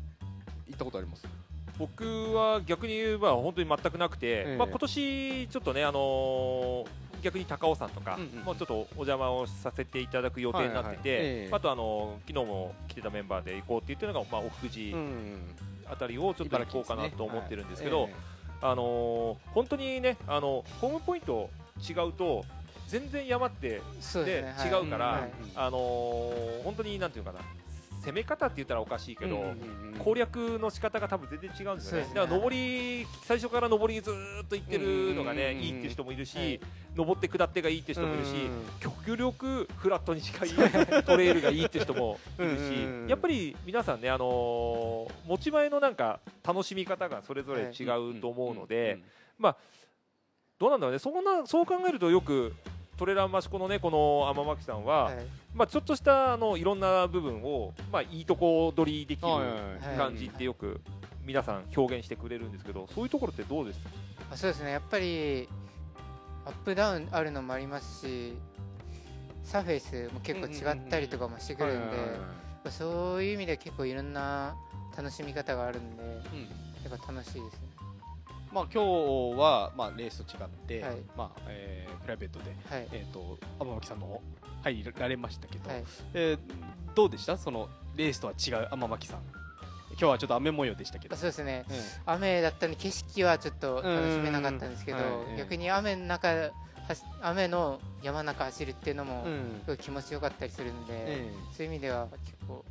[0.67, 1.25] 行ったことあります？
[1.79, 4.57] 僕は逆に言えば本当に全くなくて、ええ。
[4.57, 6.85] まあ、今年ちょっとね、あのー
[7.25, 15.37] 逆に高尾山とか、もうちょっとお邪魔をさせていただく予定になってて、あと、あのー昨日も来てたメンバーで行こうって言ってるのが、まあ、奥久慈ん
[15.91, 18.09] あたりをちょっと行こうかなと思ってるんですけど、
[18.61, 21.49] あのー本当にね、あのホームポイント
[21.89, 22.45] 違うと
[22.87, 23.81] 全然山って
[24.25, 27.39] で違うからはいあのー本当になんていうかな
[28.05, 29.43] 攻め方って言ったらおかしいけど、
[29.97, 32.07] 攻略の仕方が多分全然違うんですよね。
[32.13, 36.59] だから上り最初から上りずーっと行ってるのがね、うんいいっていう人もいるし、はい。
[36.95, 40.49] 上って下ってがいいって人もいるし、うん極力フラットに近い
[41.03, 48.99] トレイルがいいって人もいるし、うんやっぱり皆さんね、あのー持ち前のなんか楽しみ方がそれぞれ違うと思うので、
[50.59, 50.99] どうなんだろうね。
[50.99, 52.53] そんなそう考えるとよく
[52.97, 55.15] トレランマシコのねこの天巻さんは、はい。
[55.53, 59.27] まあ、ちょっとしたあのいろんな部分を、まあ、いいとこ取りできる
[59.97, 60.81] 感じってよく
[61.23, 63.79] 皆さん表現してくれるんですけどそういうところってどうです？
[64.31, 64.71] あそうですね。
[64.71, 65.47] やっぱり
[66.45, 68.33] アップダウンあるのもありますし
[69.43, 74.55] サーフェイスも結構違ったりとかもしてくるんでそういう意味で結構いろんな
[74.97, 76.11] 楽しみ方があるんでうん。
[76.89, 77.49] やっぱ楽しいですね
[78.55, 78.83] まあ今
[79.35, 80.95] 日はまあレースと違って、はい。
[81.17, 82.87] まあえープライベートではい。
[82.93, 84.21] えっ、と天巻さんの
[84.63, 85.83] 入られましたけど、はい。
[86.13, 86.39] えー
[86.95, 87.37] どうでした？
[87.37, 89.19] そのレースとは違う天巻さん。
[89.89, 91.15] 今日はちょっと雨模様でしたけど。
[91.15, 91.65] あ、そうですね。
[91.69, 94.99] え雨だったんで景色はちょっと楽しめなかったんですけど、
[95.37, 96.51] 逆に雨の中
[97.21, 99.25] 雨の山の中走るっていうのも
[99.63, 102.63] すごい気持ちよかったりするんで、えそういう意味では結構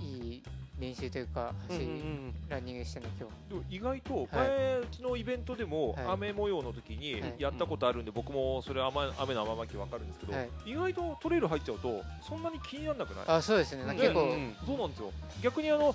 [0.00, 0.42] いい
[0.78, 3.48] 練習というかえ走り、うんうんランニングしてね今日。
[3.48, 4.26] でも意外とはい。
[4.48, 6.04] 前、うちのイベントでもはい。
[6.08, 7.34] 雨模様の時にはい。
[7.38, 10.48] やったことあるんで、僕もそれ雨雨の雨巻き分かるんですけど、はい。
[10.66, 13.24] 意外とトレイル入っちゃうとそんなに気にならなくない？
[13.26, 13.84] あそうですね。
[13.84, 15.12] なんか結構、うんうんそうなんですよ。
[15.42, 15.94] 逆にあの、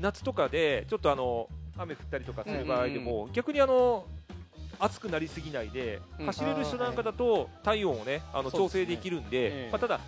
[0.00, 4.04] 夏とかでちょっとあの雨降ったりとかする場合でも、逆にあの
[4.80, 6.26] 暑くなりすぎないで、うん。
[6.26, 10.00] 走れる人なんかだと体温をねあの調整できるんでええまあ、ただ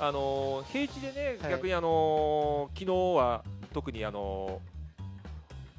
[0.00, 1.50] あのー平地でね、はい。
[1.52, 4.78] 逆にあのー昨日は特にあのー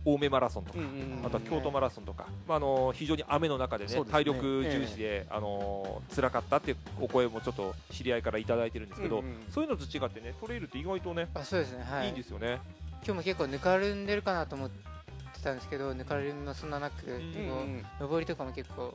[0.05, 0.79] 青梅マラソンとか、
[1.25, 4.23] あとは京都マラソンとか、まああのー非常に雨の中でねそうですね。
[4.23, 12.07] 体力重視で、あのー辛かったっていうお声もちょっと知り合いからいただいてるんですけど、うんうんそういうのと違ってねトレイルって意外とね、あそうですねはい。
[12.07, 12.59] い、いんですよね。
[13.03, 18.93] 今日も結構ぬかるんでるかなと思ってたんですけどぬかるみもそんななく、うんうんこう上りとかも結構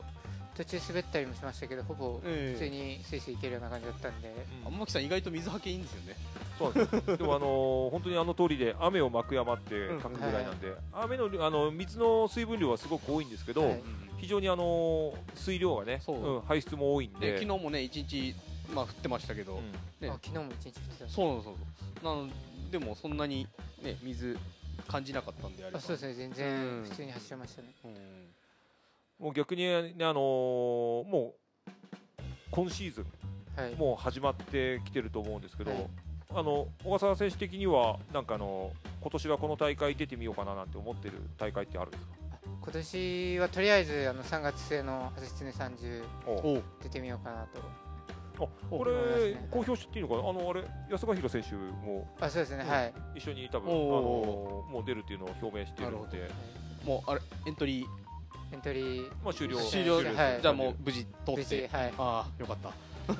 [0.57, 2.59] 途中滑ったりもしましたけどほぼええ。
[2.59, 4.33] 普通にスイスイ行けるような感じだったんで、
[4.65, 4.71] うん。
[4.73, 6.15] 天巻さん意外と水はけいいんですよね。
[6.57, 13.81] そうなんですでもあのー本当にあの通りで雨をまく山って書くぐらいなんで、雨のあの水の水分量はすごく多いんですけど、はい。
[14.17, 16.37] 非常にあのー水量がね、そう。
[16.37, 18.33] ん排出も多いんで、で昨日もね一日
[18.73, 19.71] まあ降ってましたけど、うん。
[19.99, 20.09] ね。
[20.09, 21.55] あ昨日も一日降ってたそうそうそ
[22.01, 22.29] うなの
[22.71, 23.45] でもそんなに
[23.83, 24.37] ね水
[24.87, 26.13] 感じなかったんであればあそうですね。
[26.15, 26.33] 全うん。
[26.33, 28.24] 然普通に走れましたね、うん
[29.19, 30.17] もう逆にね、あのー
[31.09, 31.33] も
[31.67, 31.71] う
[32.51, 33.05] 今シーズン
[33.61, 33.75] はい。
[33.75, 35.87] もう始まってきてると思うんですけど、はい。
[36.33, 42.11] あの小笠原選手的にはなんかあの今年はこの大会出てみようかななんて思ってる大会ってあるんですか？
[42.61, 47.61] 今年はとりあえずあの3月末の「はせつね30おおう」出てみようかなと。
[48.37, 50.29] あこれね公表していいのかな？
[50.29, 52.93] あのあれ安川弘選手もあそうですね、うんはい。
[53.15, 56.29] 一緒に多分あおのもう出るっていうのを表明しているので
[56.83, 57.85] もうあれエントリー
[58.55, 59.57] エントリーまあ終了。
[59.59, 61.67] 終了ですはいじゃあもう無事通って。
[61.67, 61.93] はい。
[61.97, 62.69] ああよかった。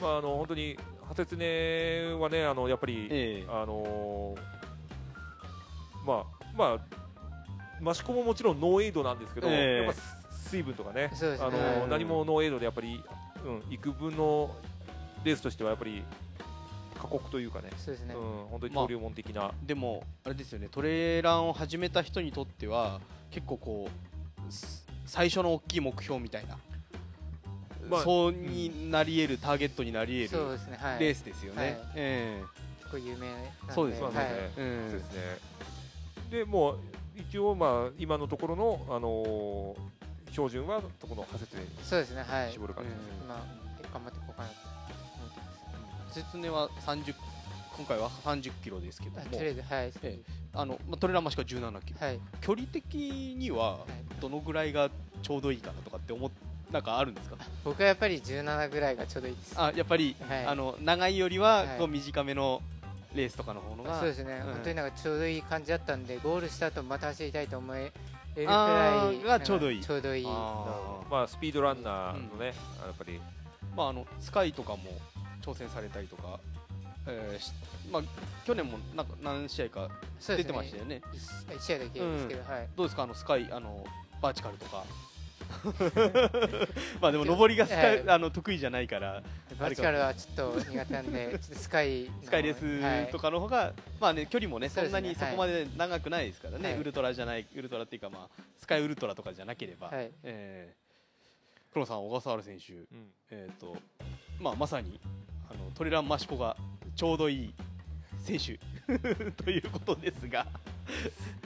[0.00, 3.46] まああの本当にハセツネはねあのやっぱりええ。
[3.48, 4.40] あのー
[6.06, 6.80] まあま
[7.84, 9.84] あ益子ももちろんノーエイドなんですけど、ええ。
[9.84, 10.00] やっぱ
[10.48, 11.10] 水分とかねね。
[11.12, 13.02] あのーうん何もノーエイドでやっぱり、
[13.44, 14.50] うん、幾分の
[15.24, 16.02] レースとしてはやっぱり
[16.98, 20.68] 過酷というかね、そうですね、うん、本当に登竜門的な、でもあれですよね。
[20.70, 23.00] トレランを始めた人にとっては
[23.32, 24.11] 結構こうす
[25.12, 26.56] 最初の大きい目標みたいな、
[27.86, 31.00] まあそうになり得る、ターゲットになり得るそうですねはい。
[31.00, 31.80] レースですよね、はい。
[31.96, 32.42] え
[32.78, 33.28] 結構有名
[33.74, 34.08] そうですね、
[34.56, 34.90] えうん。
[34.90, 35.20] そうですね。
[36.30, 36.78] でもう
[37.14, 39.92] 一応まあ今のところの、あのー
[40.32, 42.52] 標準はこのハセツネにそうですねはい。
[42.52, 43.34] 絞る感じです、今
[43.92, 44.54] 頑張っていこうかなと
[45.18, 45.40] 思って
[46.08, 47.14] ますは30
[47.76, 49.20] 今回は30キロですけども。
[49.20, 50.18] あとりあえずはい、え
[50.54, 52.06] あの、まあ、トレーラーマシカ17キロ。
[52.06, 52.20] はい。
[52.40, 52.94] 距離的
[53.38, 53.80] には
[54.20, 54.90] どのぐらいが
[55.22, 56.30] ちょうどいいかなとかって思っ
[56.70, 57.36] なんかあるんですか？
[57.64, 59.54] 僕はやっぱり17ぐらいがちょうどいいです。
[59.56, 60.46] あやっぱり、はい。
[60.46, 61.78] あの長いよりははい。
[61.78, 62.62] こう短めの
[63.14, 64.52] レースとかの方のが、そうですね、うん。
[64.54, 67.92] 本当になんかちょうどいい感じだったんでゴールした後また走りたいと思える
[68.34, 69.82] くらいがちょうどいい。
[69.82, 70.24] ちょうどいい。
[70.24, 72.52] まあスピードランナーのね、や
[72.90, 73.20] っぱり。
[73.76, 74.78] まあ、あのスカイとかも
[75.42, 76.40] 挑戦されたりとか、
[77.06, 77.52] えーし
[77.90, 78.02] まあ、
[78.46, 79.88] 去年もなんか何試合か
[80.26, 81.02] 出てましたよね。
[81.12, 82.68] 一一試合だけですけど、はい。
[82.76, 83.02] どうですか？
[83.02, 83.84] あのスカイあの
[84.20, 84.84] バーチカルとか。
[87.02, 89.22] まあでも上りがスカイ、ええあの得意じゃないから。
[89.58, 96.78] バーチカルはちょっと苦手なんでちょっとスカイのスカイレースとかの方が、まあね距離もねそそうんなにそこまで長くないですからね、はい。
[96.78, 100.82] ウルトラじゃないウルトラっていうかまあスカイウルトラとかじゃなければ、はい、はいえー
[101.74, 102.72] 黒さん小笠原選手。
[102.74, 102.86] うん。
[103.30, 103.76] えーと
[104.38, 105.00] まあ、まさに
[105.50, 106.56] あのトレランマシコが
[106.94, 107.54] ちょうどいい
[108.18, 108.58] 選手。
[109.44, 110.46] ということですが、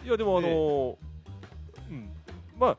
[0.04, 0.96] いやでもあのー
[1.90, 2.08] うん。
[2.58, 2.76] まあ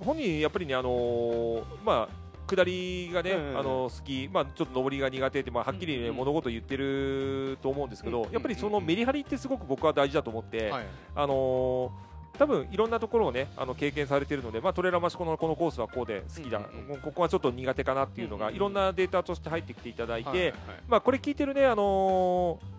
[0.00, 3.58] 本人やっぱりねあのーまあ下りがね、うんうんうん。
[3.58, 10.86] あの好き、まあ、ちょっと上りが苦手って、まあ、はっきり、ねうんうん物事言ってると思うんですけど、うんうんやっぱりそのメリハリってすごく僕は大事だと思って、はい。
[11.14, 12.07] あのー
[12.38, 20.54] 多分いろんなところをねあの経験されているので、まあ、トレーラーマシコのこのコースはこうで好きだ、うんうんここはちょっと苦手かなっていうのが、うんうんうんいろんなデータとして入ってきていただいて、はいはい
[20.88, 22.78] まあ、これ聞いてるね、あのー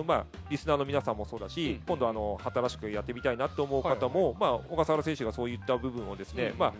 [0.00, 1.82] うんまあ、リスナーの皆さんもそうだし、うん。
[1.86, 6.72] 今度あの新しくやってみたいなと思う方も、まあ、小笠原選手がそういった部分をですね、うんまあ、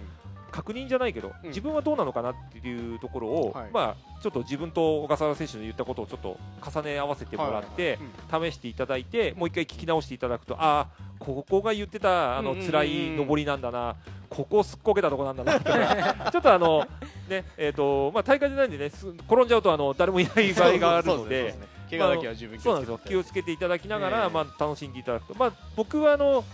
[0.51, 1.49] 確認じゃないけど、うん。
[1.49, 3.71] 自分はどうなのかなっていうところを、はい。
[3.73, 6.39] まあ、ちょっと自分と小笠原選手の言ったことをちょっと
[6.69, 7.99] 重ね合わせてもらって、
[8.31, 12.71] 試していただいてもう一回聞き直していただくとああここが言ってたあのうんうんうん。
[12.71, 13.97] 辛い上りなんだな、
[14.29, 15.59] ここすっこけたとこなんだな。
[15.61, 16.87] とかちょっとあの
[17.29, 21.55] ねえっ、とまあ大会じゃないんでねす転んじゃうとあの誰もいない場合があるので。
[21.91, 24.31] 怪我だけは十分気をつけて気をつけていただきながら、ええ。
[24.31, 26.45] まあ、楽しんでいただくと、まあ、僕はあの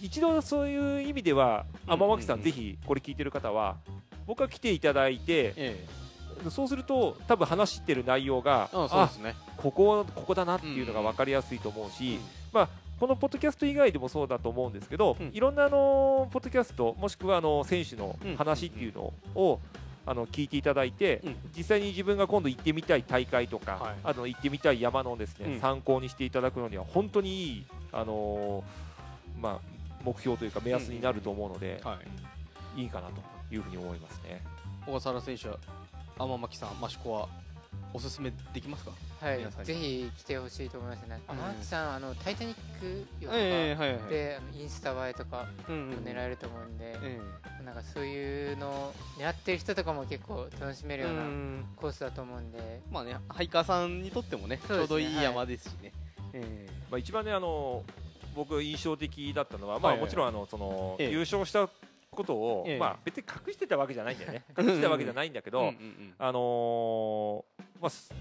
[0.00, 3.76] 一度そういう意味ではうん天巻さん、うんぜひこれ聞いてる方は
[4.26, 5.86] 僕は来ていただいてえ
[6.50, 8.70] そうすると多分話してる内容が
[9.20, 9.34] ね。
[9.56, 12.20] ここここだなっていうのが分かりやすいと思うし、
[12.52, 15.30] まあ、このポッドキャスト以外でもそうだと思うんですけど、うん。
[15.32, 18.36] いろんなあのポッドキャストもしくはあの選手のうん。
[18.36, 19.60] 話っていうのを、
[20.06, 21.36] あの聞いていただいて、うん。
[21.56, 23.96] 実際に自分が今度行ってみたい大会とか、はい。
[24.04, 25.60] あの行ってみたい山のですね、うん。
[25.60, 29.58] 参考にしていただくのには本当にいい、あのーまあ、
[30.02, 31.98] 目標というか目安になると思うので、は
[32.76, 32.82] い。
[32.82, 33.14] いいかなと
[33.54, 34.42] いうふうに思いますね。
[34.86, 35.56] 小笠原選手は
[36.18, 37.28] 天巻さんマシコは
[37.94, 38.90] おすすめできますか？
[39.20, 39.64] はい。
[39.64, 41.20] ぜひ来てほしいと思いますね。
[41.28, 41.36] うん。
[41.36, 47.20] 天木さんあのタイタニックよとかええはいはいでインスタ映えとか狙えると思うんで、え
[47.64, 55.92] なんかそういうのを狙ってる人とかも結構楽しめえるようなうんコースだと思うんで、まあねハイカーさんにとってもねちょうどいい山ですしね。
[56.32, 57.82] えまあ、一番ねあの
[58.34, 60.00] 僕印象的だったのは、まあ、はい。
[60.00, 61.10] はいもちろんあのその、ええ。
[61.10, 61.68] 優勝した
[62.10, 62.78] ことを、ええ。
[62.78, 64.44] まあ、別に隠してたわけじゃないんだよね。
[64.56, 66.14] 隠してたわけじゃないんだけど、うんうんうん。
[66.18, 68.12] あのーまあす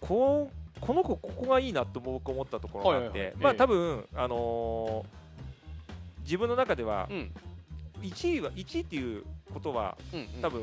[0.00, 5.20] こうこの子ここがいいなと僕思ったところがあって、まあ多分あのー
[6.22, 7.32] 自分の中ではうん。
[8.02, 9.98] 1位は1位っていうことは
[10.40, 10.62] 多分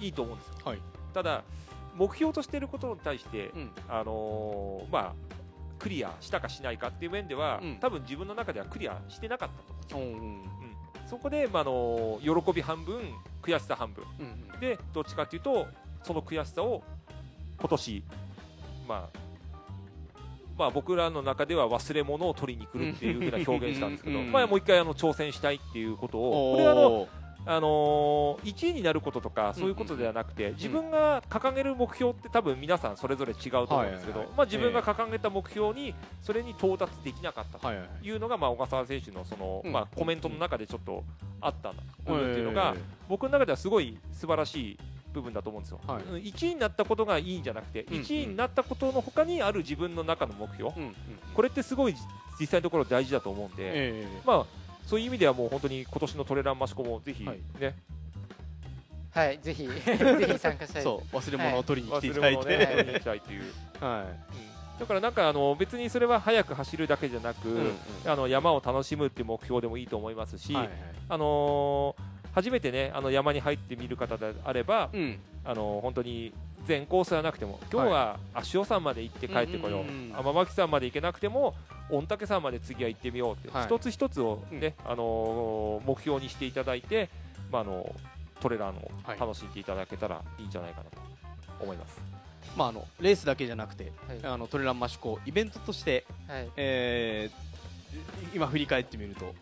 [0.00, 0.78] いいと思うんですよ、はい。
[1.12, 1.42] ただ
[1.94, 3.70] 目標としていることに対して、うん。
[3.88, 5.12] あのーまあ
[5.78, 7.76] クリアしたかしないかっていう面では、うん。
[7.80, 9.48] 多分自分の中ではクリアしてなかっ
[9.88, 10.28] たと思うんですよ。
[10.28, 10.30] うん。
[11.02, 11.08] うん。
[11.08, 13.00] そこで、まああのー喜び半分
[13.42, 14.04] 悔しさ半分。
[14.20, 14.60] うんうん。
[14.60, 15.66] でどっちかっていうと
[16.02, 16.82] その悔しさを
[17.58, 18.04] 今年
[18.86, 19.18] まあ
[20.56, 27.08] まあ僕らの中では忘れ物を取りに来るっていうふうな表現したんですけど、うんまあもう一回あの挑戦したいっていうことをこれはあの
[27.46, 39.72] あのー1位になることとかそういうことではなくて、自分が掲げる目標って多分皆さんそれぞれ違うと思うんですけど、まあ、自分が掲げた目標にそれに到達できなかったとはいうのが、まあ、小笠原選手のその、うん。
[39.72, 41.04] まあ、コメントの中でちょっと
[41.40, 41.72] あった
[42.06, 44.78] 部分っていうのが、え僕の中ではすごい素晴らしい
[45.14, 46.02] 部分だと思うんですよ、はい。
[46.02, 50.94] うん1位になったことがいいんじゃなくて、うん1位になったことの他にある自分の中の目標、ーうんうん。
[51.32, 51.94] これってすごい
[52.38, 54.46] 実際のところ大事だと思うんで、ええまあ、
[54.86, 57.30] そういう意味ではもう本当に今年のトレランマシコもぜひね、
[59.12, 59.26] はい。
[59.26, 59.72] はいぜひ ぜ
[60.32, 60.82] ひ参加したい。
[60.82, 63.42] そう忘れ物を取りに来てい忘ただいて、れ物をね、取りに行きたいという、
[63.80, 64.80] はうん。
[64.80, 67.74] だからなんかあの別にそれは速く走るだけじゃなく、い、うんうん。
[68.06, 70.74] あの山を楽しむっていう目標でもいいと思いますし、はいはい。
[71.08, 75.18] あのー初めてねあの山に入ってみる方であれば、うん。
[75.44, 76.32] あのー本当に
[76.66, 80.16] 全コースはなくても今日は足尾山まで行って帰ってこよう,、うんうんうん。
[80.16, 81.54] 天巻山まで行けなくても
[81.90, 83.66] 御嶽山まで次は行ってみようって、はい。
[83.66, 87.10] 一つ一つをね、あのー目標にしていただいて、
[87.52, 87.94] まああの
[88.40, 89.20] トレランをはい。
[89.20, 90.96] 楽しんでいただけたらいいんじゃないかなと
[91.62, 92.00] 思います。
[92.56, 94.18] まあ、あのレースだけじゃなくて、はい。
[94.22, 96.48] あのトレランマシコイベントとして、はい。
[96.56, 97.44] えー
[98.34, 99.32] 今振り返ってみると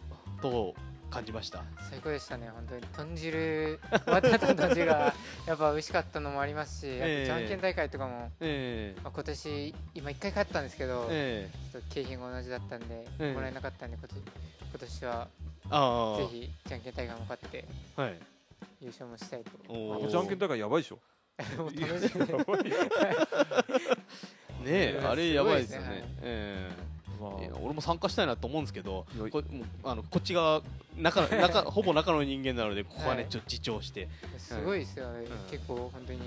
[0.43, 0.75] どう
[1.13, 1.63] 感じました？
[1.91, 2.49] 最高でしたね。
[2.55, 5.15] 本当に豚汁終わった後の豚汁が
[5.47, 7.25] やっぱ美味しかったのもありますし、あとええ。
[7.27, 11.57] じゃんけん大会とかも、えまあ、今年今1回勝ったんですけど、ええ。
[11.73, 12.87] ちょっと景品が同じだったんで、
[13.19, 13.33] ええ。
[13.35, 14.19] もらえなかったんで今年
[14.71, 15.29] 今年は
[16.19, 17.65] ぜひじゃんけん大会も勝って
[17.97, 18.19] はい。
[18.81, 20.09] 優勝もしたいと。
[20.09, 20.99] じゃんけん大会やばいでしょ。
[21.59, 21.89] 楽しいよ。
[24.63, 26.05] ねえうんあれやばいですよね。
[26.23, 26.83] えまあえい。
[26.83, 26.92] や
[27.63, 29.43] 俺も参加したいなと思うんですけどこ
[29.85, 30.63] あのこっち側
[30.97, 33.31] 中中 ほぼ中の人間なのでここはね、はい。
[33.31, 34.09] ちょっと自重して。
[34.39, 35.27] すごいですよね、ん。
[35.51, 36.21] 結構本当に。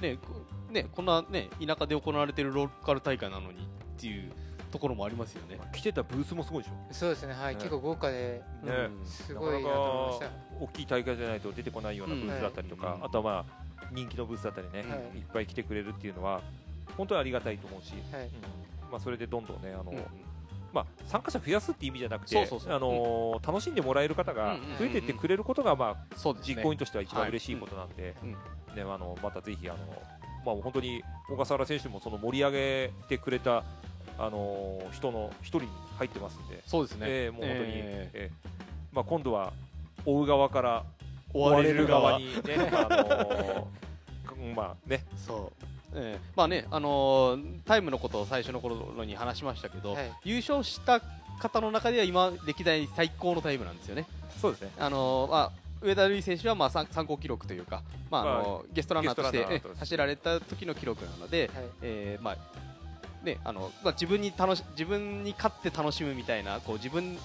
[0.00, 0.28] ねこ
[0.70, 4.30] ねこんなね田舎で行われてるローカル大会なのにっていう
[4.70, 5.58] ところもありますよね。
[5.72, 6.74] 来てたブースもすごいでしょ。
[6.92, 7.34] そうですね。
[7.34, 7.60] はい、ね。
[7.60, 8.72] 結構豪華でね。
[8.72, 9.06] うん。
[9.06, 10.64] すごいなと思いました。
[10.64, 15.18] 大きい大会じゃないと出てこないようなブースだったりとか、うんあとはまあ人気のブースだったりね、はい。
[15.18, 16.42] い、っぱい来てくれるっていうのは
[16.96, 18.24] 本当にありがたいと思うし、はい。
[18.24, 18.30] うん
[18.90, 20.04] まあ、それでどんどんねあの、うん。
[20.72, 28.30] まあ、参加者増やすって意味じゃなくてあのー楽しんでもらえる方がうんうんうん増えていってくれることが、まあ、実行委員としては一番嬉しいことなんで、うん。
[28.32, 28.36] ね、
[28.76, 29.78] あのまたぜひあの、
[30.44, 33.64] まあ、本当に小笠原選手もその盛り上げてくれた、
[34.18, 37.06] あのー人の一人に入ってますんで、そうですね。
[37.08, 38.30] えーもう本当に、ええ。
[38.30, 39.52] ーまあ、今度は
[40.04, 43.64] 追う側からー追われる側にね、あのーうん
[44.54, 45.66] まあね、そう。
[45.94, 51.00] ええまあね、あのータイムのことを最初の頃に話しましたけど、はい優勝した
[51.40, 54.06] 方の中では今歴代最高のタイムなんですよね。
[54.40, 54.70] そうですね。
[54.78, 62.36] あのーまあ上田瑠衣選手はまあ参参考記録というか、まああのゲストランナーとしてゲストランナーとしてえ走られた時の記録なので、はいえーまあ
[63.24, 67.16] ねあのまあ自分に楽し自分に勝って楽しむみたいなこう自分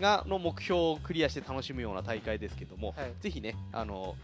[0.00, 4.14] がの目標をクリアして楽しむような大会ですけども、はいぜひねあの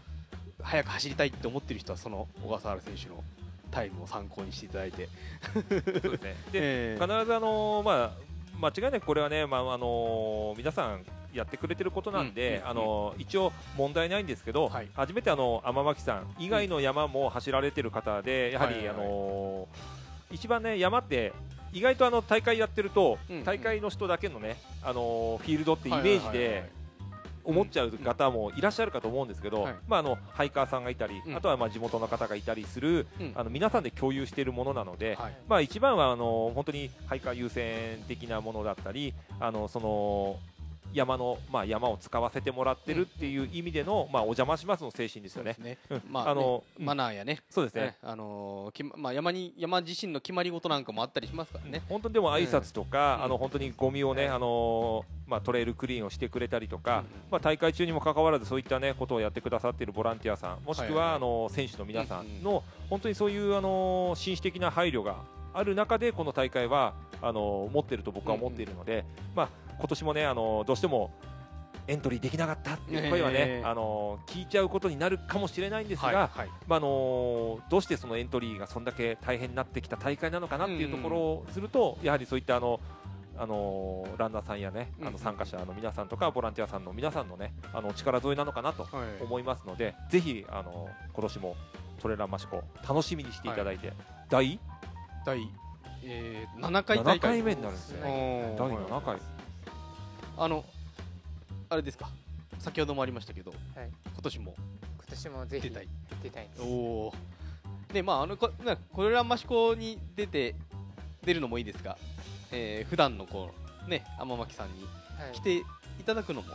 [0.63, 3.23] 早く走りたいって思ってる人はその小笠原選手の
[3.71, 5.07] タイムを参考にしていただいて、
[5.53, 6.35] そうですね。
[6.51, 8.11] で、えー必ずあのーまあ
[8.59, 14.89] 間違いなくこれはね、まああのー皆さんやってくれてることなんで、うんあのー一応問題ないんですけど、はい。
[14.93, 19.05] 初めてあの天巻さん以外の山も走られてる方で、やはり、はいはいはい。
[19.05, 21.33] あのー一番ね山って
[21.73, 23.43] 意外とあの大会やってると、うん。
[23.45, 26.37] 大会の人だけのね、あのーフィールドってイメージはいはいはいはい。
[26.37, 26.80] で
[27.43, 29.75] 思っちゃう方もいらっしゃるかと思うんですけど、はい。
[29.87, 31.35] まああのハイカーさんがいたり、うん。
[31.35, 33.31] あとはまあ地元の方がいたりする、うん。
[33.35, 35.37] あの皆さんで共有しているものなので、はい。
[35.47, 40.39] まあ、一番はあの本当にハイカー優先的なものだったりあのその
[40.93, 45.55] 山の、まあ、山を使わせてもらってるっていう意味での、まあ、お邪魔しますの精神ですよね。
[45.59, 45.77] ね。
[45.89, 46.01] うん。
[46.09, 47.81] まあ、あのねマナーやね、そうですね。
[47.81, 51.81] ねあのーきままあ、山に山自身の決まり事なんかもあったりしますからね。
[51.87, 53.23] 本当にでも挨拶とか、うん。
[53.25, 69.49] あの本当にゴミをね、はいあのまあ、トレイルクリーンをしてくれたりとか、うんまあ、大会中にもかかわらずそういった、ね、ことをやってくださっているボランティアさんもしくは、あの選手の皆さんの、本当にそういうあの紳士的な配慮がある中でこの大会はあの持ってると僕は思っているので、まあ、
[69.81, 71.11] 今年もねあのどうしても
[71.87, 73.67] エントリーできなかったっていう声はね、ええ。
[73.67, 76.49] あの聞いちゃうことになるかもしれないんですが、はいはい。
[76.67, 82.79] まああのどうしてそのエントリーがそんだけ大変になってきた大会なのかなっていうところをすると、やはりそういったあの
[83.37, 85.13] あのランナーさんやね、あうん。
[85.13, 89.23] の参加者の皆さんとかボランティアさんの皆さんのねあの力添えなのかなとはい。
[89.23, 91.55] 思いますので、ぜひあの今年も
[91.99, 93.91] トレランマシコ楽しみにしていただいて、
[94.29, 94.59] 第？
[95.25, 95.49] 第、
[96.03, 97.19] えー、7回7大会。
[97.19, 98.55] 回目になるんですおね。
[98.55, 98.57] ー。
[98.57, 99.17] 第7回。
[100.37, 100.63] あの
[101.69, 102.09] あれですか？
[102.59, 103.89] 先ほどもありましたけど、はい。
[104.13, 104.55] 今年も。
[104.57, 105.87] 今年もぜひ出たい。
[106.23, 106.61] 出たいです。
[106.61, 107.13] おお
[107.93, 110.55] でまああのこなこれらマシコに出て
[111.23, 111.97] 出るのもいいですが、
[112.51, 113.49] えー、普段のこ
[113.85, 114.83] うね天巻さんに
[115.19, 115.33] はい。
[115.33, 115.63] 来てい
[116.05, 116.47] ただくのも、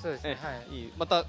[0.00, 0.80] そうですねえはい。
[0.80, 0.92] いい。
[0.96, 1.24] また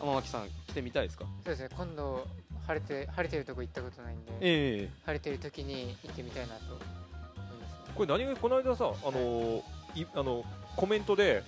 [0.00, 1.24] 天巻さん来てみたいですか？
[1.44, 2.26] そうですね今度
[2.66, 6.84] 晴れて晴れてるとこ行ったことないんでえ晴れてる時に行ってみたいなと思いま
[7.86, 9.62] すこれ何がこの間さあの
[9.94, 10.44] いあの
[10.76, 11.42] コメントで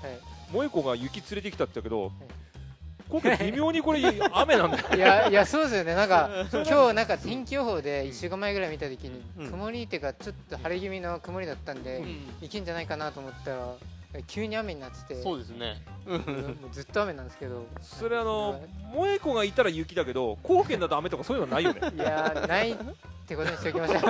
[0.50, 2.12] 萌子が雪連れてきたって言ったけど、
[3.08, 4.00] 今回微妙にこれ
[4.32, 4.78] 雨なんだ。
[4.78, 4.84] よ。
[4.94, 5.94] いやいやそうですよね。
[5.94, 9.50] なんか 今日なんか天気予報で1週間前ぐらい見た時にうん。
[9.50, 12.26] 曇りっていうかちょっと晴れ気味の曇りだったんでうん。
[12.42, 13.74] 行けんじゃないかなと思ったら
[14.26, 15.82] 急に雨になっててそうですね。
[16.72, 17.66] ずっと雨なんですけど。
[17.82, 18.60] それあの
[18.92, 21.80] 萌子がいたら雪だけど貢献だと雨とかそういうのないよね。
[21.94, 22.76] いやーない
[23.28, 23.98] ってことにしておきましょう。
[23.98, 24.08] いや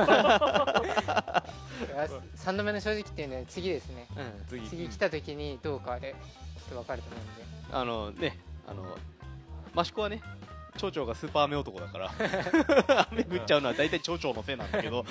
[2.37, 4.07] 3度目の正直っていうのは次ですね。
[4.16, 4.68] うん次。
[4.68, 6.14] 次来た時にどうかで
[6.57, 7.42] ちょっと分かると思うんで。
[7.72, 8.96] あのねあの
[9.83, 10.22] 益子はね
[10.76, 12.11] 町長がスーパー雨男だから
[13.11, 15.04] 雨降っちゃうのは大体町長のせいなんだけど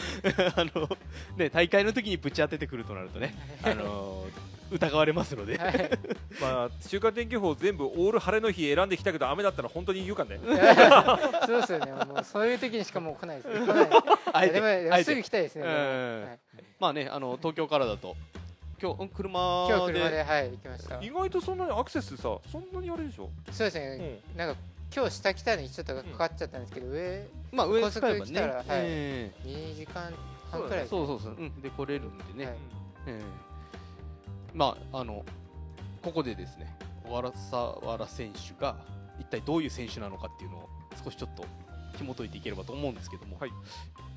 [0.56, 0.88] あの、
[1.36, 4.26] ね、大会の時にぶち当ててくるとなるとねあの
[4.72, 5.90] 疑われますので、はい。
[6.42, 10.40] まあ週間天気予報全部オール晴れの日選んできたけど雨だったら本当に言うかね。
[11.46, 11.92] そうですよね。
[11.94, 13.90] もうそういう時にしかもう来ないです来ない。
[14.34, 15.64] あえてでもすぐ来たいですね。
[15.64, 16.64] はい。
[16.80, 18.16] まあねあの東京からだと。
[18.80, 19.74] 今日うん車で。
[19.74, 21.02] 今日車ではい行きました。
[21.02, 23.30] 意外とそんなにアクセスさそんなにあれでしょ？
[23.52, 24.20] そうですね。
[24.36, 24.60] なんか
[24.96, 28.66] 今日下来たのにちょっとかかっちゃったんですけど上まあ上高速来たらはい。
[28.70, 30.14] え2時間え
[30.52, 32.56] 半くらいそうそうそう、うん、で来れるんでね、はい。
[33.08, 33.47] ええ
[34.58, 35.24] まああの
[36.02, 38.76] ここでですね小笠原選手が
[39.20, 40.70] 一体どういう選手なのかっていうのを
[41.04, 41.46] 少しちょっと
[41.98, 43.52] 紐解いていければと思うんですけども、はい。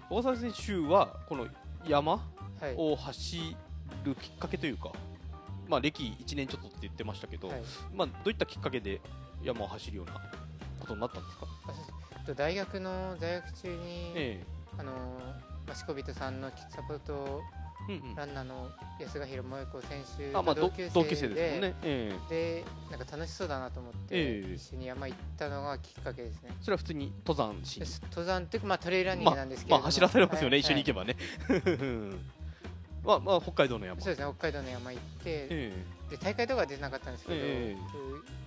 [0.09, 1.47] 小笠原選手はこの
[1.87, 2.13] 山
[2.61, 2.75] はい。
[2.77, 3.57] を走
[4.05, 4.93] るきっかけというか、
[5.67, 7.63] まあ、歴1年ちょっとって言ってましたけど、はい。
[7.95, 9.01] まあ、どういったきっかけで
[9.43, 10.13] 山を走るような
[10.79, 11.47] ことになったんですか、
[12.35, 14.45] 大学の在学中に、え
[14.77, 14.93] あの
[15.67, 17.41] マシコビトさんのサポート
[18.17, 22.63] ランナーの安賀弘萌子選手と同級生生でですもんね、ええ。
[22.63, 24.55] でなんか楽しそうだなと思って、ええ。
[24.55, 26.51] 一緒に山行ったのがきっかけですね。
[26.61, 30.61] それは普通に登山し登山っていうか、まあ、トレイルランニングなんですけれども、まあ走らされますよね、はい。
[30.61, 31.17] 一緒に行けばね。
[33.03, 34.01] まあ、まあ、北海道の山。
[34.01, 35.73] そうですね北海道の山行って、え
[36.11, 38.41] で大会とかは出なかったんですけど、ええ。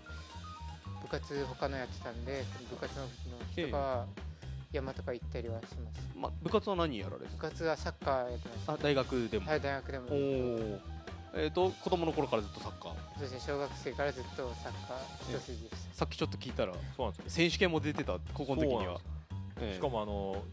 [1.01, 3.05] 部活他のやってたんで部活の
[3.51, 4.05] 人が
[4.73, 7.49] 山とか行ったりはしますえまあ、部活は何やられる部か？
[7.49, 9.49] 活はサッカーやってましたあ大学でも。
[9.49, 10.79] はい大学でもおお。
[11.35, 12.93] えっ、と、子供の頃からずっとサッカー？
[13.15, 17.29] そうですね小学生からずっとサッカー一筋でしさっきちょっと聞いたら、そうなんですよ。
[17.29, 18.99] 選手権も出てた、高校の時には。
[19.61, 20.43] ええしかもあの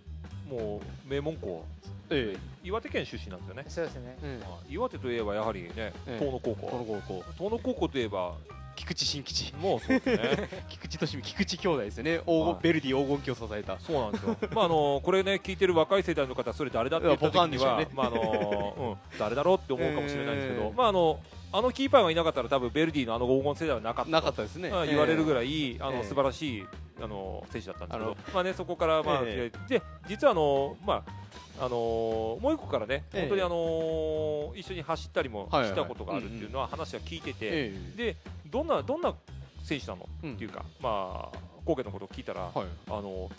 [0.49, 1.65] もう名門校
[2.11, 3.71] え岩手県出身なんですよねた。
[3.71, 7.45] そうですねええまあ岩手といえばやはりねええ遠野高この校高校。
[7.45, 8.35] 遠野高校といえば
[8.81, 9.53] 菊池新吉。
[9.61, 12.19] もうそうですね 菊池俊美、菊池兄弟ですよね。
[12.21, 13.79] 黄金、はいベルディ黄金期を支えた。
[13.79, 21.21] そうなんですよまああのこれね聞いてる若い世代の方それ誰だって言った時には、ねまああのうん誰だろうって思うかもしれないんですけど、ええまああの
[21.53, 24.71] あのキーパーがいなかったら多分ベルディのあの黄金世代はなかったなかったですね。
[24.71, 25.35] まあ言われるぐい。
[25.35, 26.67] らい、あのええ素晴らしい
[27.03, 31.21] あの選手だったんですけあのど、まあねそこからまあ、えで実はあのまあ
[31.61, 33.21] あのもう一個からねええ。
[33.21, 39.15] 本当にあの一緒に走ったりもしたことがあるっていうのは話は聞いてて、えでどんなどんな
[39.63, 40.33] 選手なの、うん。
[40.35, 42.69] っていうかまあ高家のことを聞いたら、えはい。
[42.89, 43.31] あの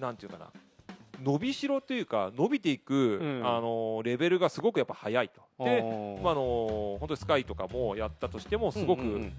[0.00, 0.50] なんていうかな
[1.22, 3.46] 伸びしろというか伸びていく、うん。
[3.46, 5.40] あのレベルがすごくやっぱ速いと。
[5.64, 5.80] で
[6.22, 9.30] まああの本当にスカイとかもやったとしてもすごく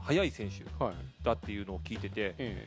[0.00, 0.94] 速い選手はい。
[1.22, 2.66] だっていうのを聞いててえ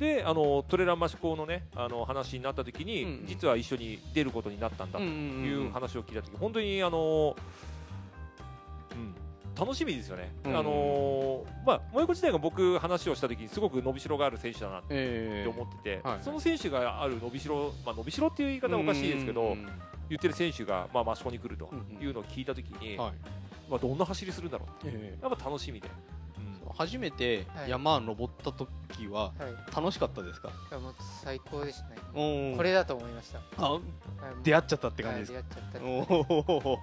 [0.00, 3.26] であのトレランマシコのねあの話になった時に、うんうん。
[3.26, 7.36] 実は一緒に出ることになったんだとえうんうんうんいう話を聞いた時本当にあの、
[8.92, 9.14] うん、
[9.54, 10.32] 楽しみですよね。
[10.46, 19.68] うんあのまあ萌子自体が僕話をした時にすごく伸びしろがある選手だなってええ思ってて、はいその選手がある伸びしろ、まあ、伸びしろっていう言い方はおかしいですけど、うんうん
[20.08, 22.02] 言ってる選手が、まあ、益子に来るとうんうん。
[22.02, 23.12] いうのを聞いた時に、はい。
[23.70, 25.22] まあ、どんな走りするんだろうええ。
[25.22, 26.19] やっぱ楽しみで、うん
[26.74, 27.70] 初めてはい。
[27.70, 29.32] 山登った時はは
[29.72, 29.76] い。
[29.76, 31.96] 楽しかったですか、いやもう最高でしたね。
[32.56, 33.40] これだと思いました。
[33.56, 33.82] あはい。
[34.42, 36.76] 出会っちゃったって感じですか、はい出会っちゃっ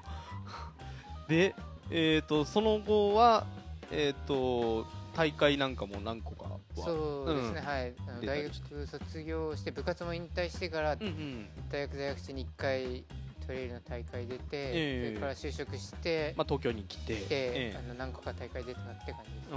[1.26, 1.28] た。
[1.34, 1.56] で、
[1.90, 3.46] えー、とその後は、
[3.92, 4.86] えー、と
[5.16, 6.60] 大会なんかも何個かは？
[6.76, 7.66] そうですね、うん。
[7.66, 7.96] はい。
[8.26, 11.50] 大学卒業して部活も引退してからうんうん。
[11.70, 13.04] 大学在学中に1回
[13.48, 15.08] トレイルの大会出て、ええ。
[15.08, 19.56] それから就職して、まあ、東京に来て、でえあの何個か大会出てなって感じです、え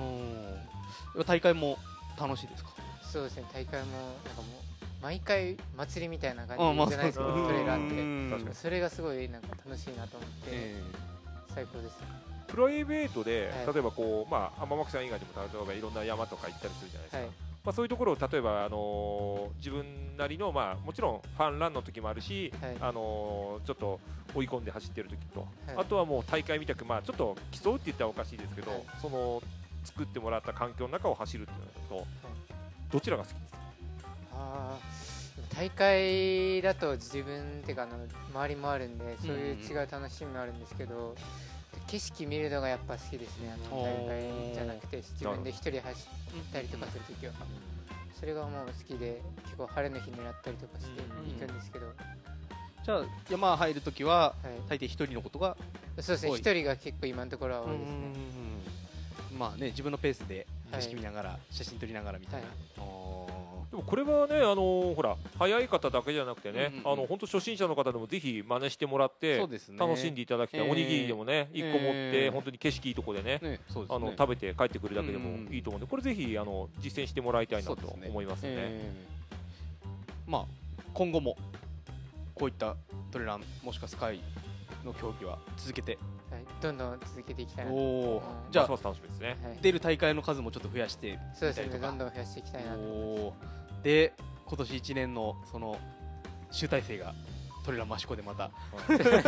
[1.18, 1.76] うん大会も
[2.18, 2.70] 楽しいですか？
[3.03, 3.45] そうですね。
[3.53, 3.86] 大会も
[4.24, 7.18] なんかもう毎回祭りみたいな感あまあじじゃないです。
[7.18, 10.82] か、そうそうトレイルあってそれがすごいなんか楽しいなと思って、え
[11.55, 11.97] 最高です
[12.47, 13.74] プライベートで、はい。
[13.74, 22.77] 例えばこう、まあ、天巻さん以外にも例えばいろんな山とか行ったりするじゃないですか、はいまあ、そういうところを例えば、あのー自分なりの、まあ、もちろんファンランの時もあるし、はい。
[22.81, 24.01] あのーちょっと
[24.35, 25.77] 追い込んで走ってる時と、はい。
[25.77, 28.81] あとはもう大会みたく、まあ、ちょっと競うって言ったらおかしいですけど、はい。
[29.03, 29.43] その
[29.85, 32.07] 作ってもらった環境の中を走るっていうのと、
[32.93, 33.59] どちらが好きですか？
[34.35, 37.93] あー大会だと自分っていうかあの
[38.33, 41.15] 周りもあるんでそういう違う楽しみもあるんですけど、
[41.87, 43.53] 景色見るのがやっぱ好きですね。
[43.53, 47.33] あの大会じゃなくて自分で一人走ったりとかするときは
[48.18, 51.33] それがもう好きで結構晴れの日狙ったりとかしてうん。
[51.41, 51.87] 行くんですけど、
[52.85, 55.57] じゃあ山入るときははい、大抵一人のことが
[55.99, 56.31] そうですね。
[56.31, 56.39] 多い。
[56.39, 57.97] 一人が結構今のところは多いですね
[59.41, 60.82] まあね自分のペースではい。
[60.82, 62.57] 景色見ながら、写真撮りながらみたいな、はい。
[62.78, 63.26] お
[63.70, 66.93] でもこれはね、あのーほら早い方だけじゃなくてね、うんうんうん。
[66.93, 70.70] あの本当初心者の方でもぜひ真似してもらっーて楽しんでいただきたい、えー。
[70.70, 72.32] おにぎりでもね1個持って、えー。
[72.32, 78.51] 本当に景色いいとこでねあの食べて帰ってくるだけでもいいと思うんで、これぜひあの実践してもらいたいなと思いますね。
[78.51, 80.30] えー。
[80.30, 80.45] まあ
[80.93, 81.36] 今後も
[82.34, 82.76] こういった
[83.11, 84.20] トレランもしくはスカイ
[84.84, 85.99] の競技は続けて
[86.31, 89.28] はい、どんどん続けていきたいなと、おおうんじゃあますます楽しみですね。
[89.43, 92.78] はい、出る大会の数もちょっと増やしてそうですねみたりとかどんどん増やしていきたいなと。
[92.78, 93.83] おー。
[93.83, 94.12] で
[94.47, 95.78] 今年1年のその
[96.51, 97.14] 集大成が
[97.64, 98.51] トレラン益子でまた。
[98.87, 99.22] そうですね。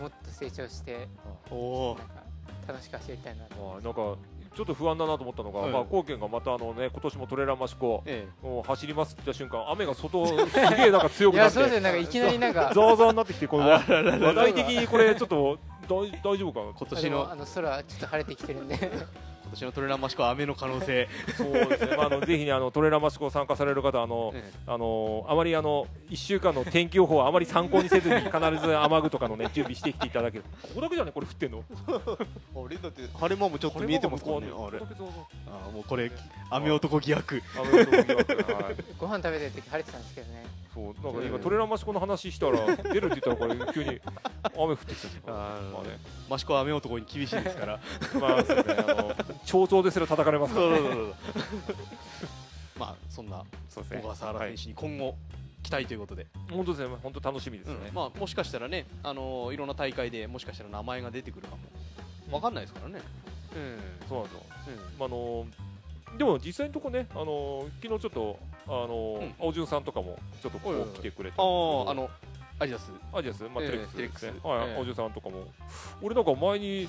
[0.00, 1.08] もっと成長して
[1.50, 2.14] おおなんか
[2.66, 3.76] 楽しく走りたいなと。
[3.78, 4.16] あなんか
[4.58, 5.70] ちょっと不安だなと思ったのが、はい。
[5.70, 13.62] まあ貢献がまたあのね今年もトレーラーマシコえもう走りますって言った瞬間雨が外すげえなんか強いくなってやそうですねなんかいきなりなんかザーザーになってきてこれ。
[13.62, 16.72] あららら話題的にこれちょっと大大丈夫かな？
[16.76, 18.90] 今年のあの空ちょっと晴れてきてるんで
[19.48, 21.08] 今年のトレラン益子は雨の可能性。
[21.36, 30.44] そうですね、まあ、あの ぜひねあのトレーラーマシコ参加される方あの、えあのあまりあの1週間の天気予報はあまり参考にせずに必ず雨具とかのね準備してきていただける。
[30.62, 31.64] ここだけじゃねこれ降ってんの？
[31.88, 34.24] あれだって晴れ間もちょっと見えてます。
[34.24, 36.10] からねあれあもうこれ
[36.50, 37.42] 雨男疑惑。
[37.56, 38.52] 雨男疑惑。
[38.52, 38.76] はい。
[38.98, 40.44] ご飯食べてる時晴れてたんですけどね
[41.02, 41.12] そう。
[41.12, 44.00] なんか今トレーラーマシコの話したら 出るって言ったらこれ急に
[44.54, 45.70] 雨降ってきちゃったあー。
[45.70, 45.98] まあね。
[46.30, 47.80] 益子は雨男に厳しいですから。
[48.20, 48.74] まあそうですね。
[48.88, 49.14] あの
[49.44, 50.70] 頂上ですら叩かれますから。
[50.70, 50.80] ね
[52.78, 55.16] まあそんな小笠原はい選手に今後
[55.64, 57.94] 期待ということで、本当ですね本当楽しみですね、うん。
[57.94, 61.62] まあもしかしたらねあのーいろんな大会でもしかしたら名前が出てくるかも。
[62.30, 63.00] わかんないですからね。
[63.56, 64.08] うん。
[64.08, 64.42] そうなんですよ。
[64.68, 64.98] うん。
[64.98, 65.46] まああの
[66.16, 68.38] でも実際のとこね、あの昨日ちょっと、
[68.68, 69.34] あのうん。
[69.40, 70.88] 青潤さんとかもちょっとこおいおいおい。
[70.88, 71.34] こ来てくれた。
[71.34, 72.10] んですけあどああの
[72.60, 72.90] アディダス。
[73.12, 73.96] アジアス、まあ、ええテレックスですね。
[73.96, 74.46] テレックス。
[74.46, 74.76] はい、ええ。
[74.76, 75.46] 青潤さんとかも。
[76.02, 76.88] 俺なんか前に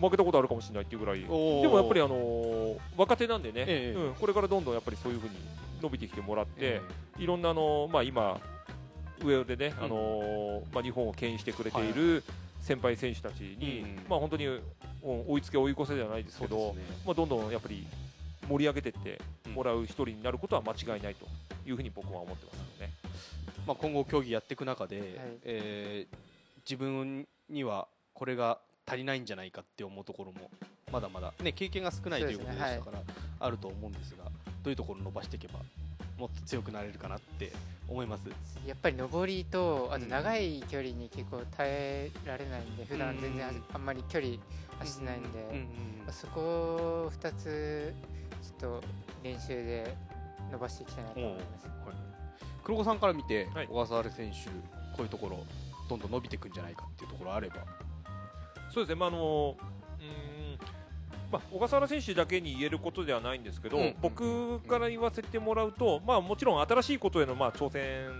[0.00, 1.68] 負けたことあるかもしれないっていうぐらいでおー。
[1.68, 4.00] もやっぱり、あの若手なんでね、ええ。
[4.00, 5.34] うん、これからどんどんやっぱりそういうふうに
[5.82, 6.80] 伸びてきてもらって、え
[7.18, 8.40] いろんな、あのまあ、今
[9.24, 9.84] 上でね、うん。
[9.84, 12.22] あのまあ、日本を牽引してくれている
[12.60, 14.06] 先輩選手たちに、うん。
[14.08, 14.62] まあ、本当にうん
[15.02, 16.96] 追いつけ追い越せじゃないですけど、そうですね。
[17.06, 17.84] まあ、どんどんやっぱり
[18.48, 19.20] 盛り上げていって
[19.54, 21.26] もらう一人になることは間違いないと
[21.66, 22.92] いうふうに僕は思ってますよね。
[23.66, 25.08] まあ、今後競技やっていく中で、はい。
[25.44, 26.16] えー
[26.68, 30.50] 自分にはこれが足りないんじゃないかって思うところも
[30.92, 33.02] まだまだ、ね、経験が少ないということでしたから、
[33.40, 34.30] あると思うんですがど
[34.66, 35.60] ういうところを伸ばしていけば
[36.18, 37.50] もっと強くなれるかなって
[37.88, 38.28] 思います？
[38.66, 40.10] やっぱり上りとあとうん。
[40.10, 44.34] 長い距離に結構耐えられないんで普段全然あんまり距離
[44.78, 45.56] 走ってないんで、うん。
[46.06, 46.12] うん。
[46.12, 47.94] そこを2つ
[48.42, 48.86] ちょっと
[49.22, 49.94] 練習で
[50.50, 51.68] 伸ばしていきたいなと思います。
[52.64, 53.66] 黒子さんから見て、はい。
[53.66, 55.38] 小笠原選手こういうところ
[55.88, 57.56] どんどん伸びていくんじゃないかっていうところあれば、
[58.72, 60.58] そうですね、まああのうーん
[61.30, 63.94] まあ、小笠原選手だけに言えることではないんですけど、うん。
[64.00, 68.10] 僕から言わせてもらうと、まあ、もちろん新しいことへのまあ挑戦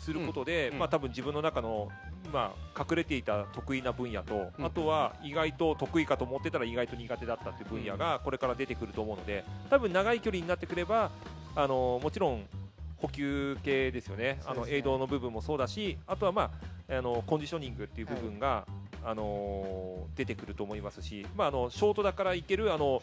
[0.00, 0.74] することで、うん。
[0.74, 0.78] うん。
[0.80, 1.88] まあ、多分自分の中の、
[2.32, 4.64] まあ、隠れていた得意な分野と、うん。
[4.64, 11.10] あとは意外と得意かと思ってたら意外と苦手だったっていう分野がこれから出てくると思うので多分長い距離になってくれば
[11.54, 12.44] あのもちろん
[12.96, 14.78] 補給系ですよね、あのそうですね。
[14.78, 16.50] 映像の部分もそうだし、あとは、ま
[16.88, 18.66] あ、あのコンディショニングっていう部分が、
[19.04, 23.02] あの出てくると思いますし、まあ、あのショートだからいけるあの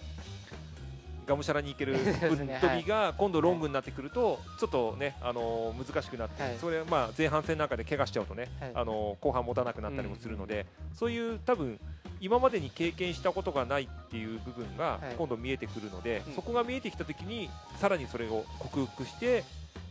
[1.26, 1.94] がむしゃらにいける
[2.30, 6.58] ぶっね飛びが今度ロングになってくるとちょっとね、あのー難しくなって、はい。
[6.60, 8.72] それまあ前半戦なんかで怪我しちゃうとね、はい。
[8.76, 11.80] あのー後半持たなくなったりもするので、そういう多分
[12.20, 15.16] 今までに経験したことがないっていう部分がはい。
[15.18, 16.34] 今度見えてくるので、うん。
[16.34, 19.44] そこが見えてきた時にさらにそれを克服して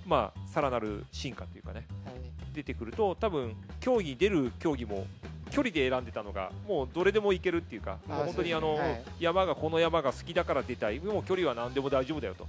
[0.06, 1.86] まあさらなる進化というかね。
[2.04, 2.14] はい
[2.54, 5.06] 出てくると多分競技に出る競技も
[5.52, 8.78] 距離で選んでたのがもうどれでもいけるっていうかあもう本当にあの、
[9.20, 10.98] 山がこの山が好きだから出たい。
[10.98, 12.48] もう距離は何でも大丈夫だよと。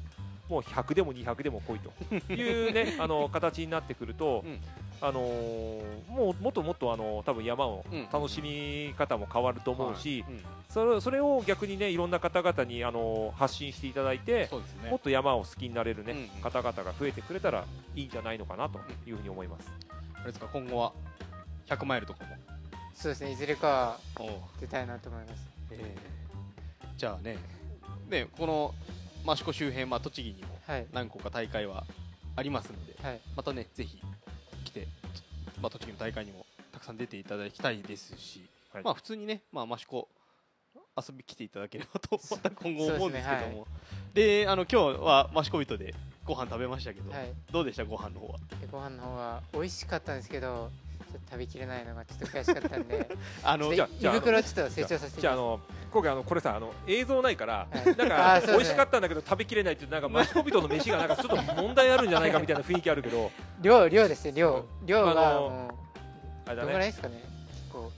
[0.49, 1.91] もう100でも200でも来いと。
[2.33, 4.59] いうねあの形になってくると、うん。
[5.01, 8.07] あのーもうもっともっとあの多分山をうん。
[8.11, 10.39] 楽しみ方も変わると思うし、うん。
[10.69, 14.49] それそれを逆にねいろんな方々にあの発信していただいて
[14.89, 16.41] もっと山を好きになれるね、うん。
[16.41, 19.69] 方々が増えてくれたらいいんじゃないのかなというふうに思います。
[20.23, 20.93] あれですか今後は
[21.67, 22.37] ？100マイルとかも？
[22.95, 23.97] そうですねいずれかは
[24.61, 25.47] 出たいなと思います。
[25.71, 26.23] えー
[26.95, 27.37] じゃあね
[28.07, 28.73] ねこの
[29.29, 30.87] 益子周辺、まあ、栃木にもはい。
[30.93, 31.85] 何個か大会は
[32.35, 33.21] ありますのではい。
[33.35, 33.99] またねぜひ
[34.63, 34.87] 来て、
[35.61, 38.83] まあ、栃木の大会にもたくさん出ていただきたいですし、はい。
[38.83, 40.07] まあ普通にね、まあ、益子
[40.95, 43.67] 遊び来ていただければと また今後思うんですけども。
[44.13, 45.93] で,、あの今日は益子人で
[46.25, 47.33] ご飯食べましたけど、はい。
[47.51, 48.39] どうでしたご飯の方は？
[48.61, 50.69] でご飯の方は美味しかったんですけど
[51.11, 53.09] ちょっと食べきれないのがちょっと悔しかったんで
[53.43, 55.59] あのじゃ胃袋ちょっと成長させてじゃああの
[55.91, 57.85] 今回あのこれさあの映像ないから、はい。
[57.85, 58.47] なんかね。
[58.47, 63.31] 美味しかったんだけど食べきれないっていうなんかマシコビトの飯がなんかちょっと問題あるんじゃないかみたいな雰囲気あるけど。
[63.61, 64.65] 量量ですね量。
[64.85, 65.67] 量あのがもう
[66.45, 66.67] どあれだね。
[66.67, 67.23] のぐらいですかね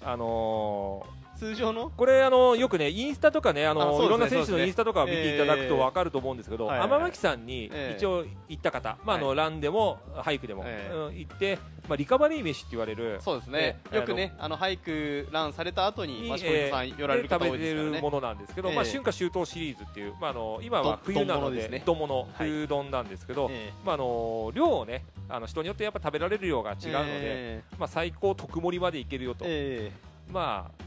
[0.03, 1.05] あの
[1.37, 1.89] 通常の？
[1.89, 6.99] ーこれあのよくねインスタとかねあのねいろんな選手のインスタとかを見ていただくとえーわかると思うんですけど、はいはいはい。
[6.99, 13.19] 天巻さんにえー一応行った方、まああのはランでもハイクでも、えーうん行って、まあリカバリー飯って言われる。
[13.21, 13.79] そうですね。
[13.91, 16.27] えよくねあの俳句ランされた後に
[16.71, 17.95] さん寄られる方で食べて多いですからね。
[17.97, 18.75] るものなんですけど、ええ。
[18.75, 22.31] まあ、春夏秋冬シリーズっていう、まあ、あの今はど冬なので丼物ね。
[22.37, 29.91] 冬丼なんですけど、えまあ、あの量をねあの人によってやっぱ食べられる量が違うので、えまあ、最高特盛りまでいけるよと、え。
[30.31, 30.84] まあ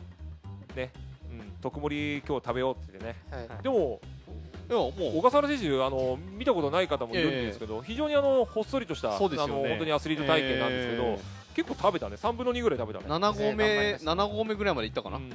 [0.76, 0.92] ね、
[1.30, 3.16] うん、特盛り今日食べようって言ってね。
[3.30, 3.48] はい。
[3.48, 3.62] はい。
[3.62, 4.00] でも
[4.70, 4.92] えいやもう。
[5.18, 9.54] 小笠原選手あの見たことない方もいるんですけど、非常にあのほっそりとした、そうですよね。
[9.54, 11.18] あの本当にアスリート体型なんですけど、え
[11.54, 12.16] 結構食べたね。
[12.16, 15.16] 3分の2ぐらい食べたね、7合ね頑張り目ました7合目ぐらいまでいったかな。
[15.16, 15.32] ううんん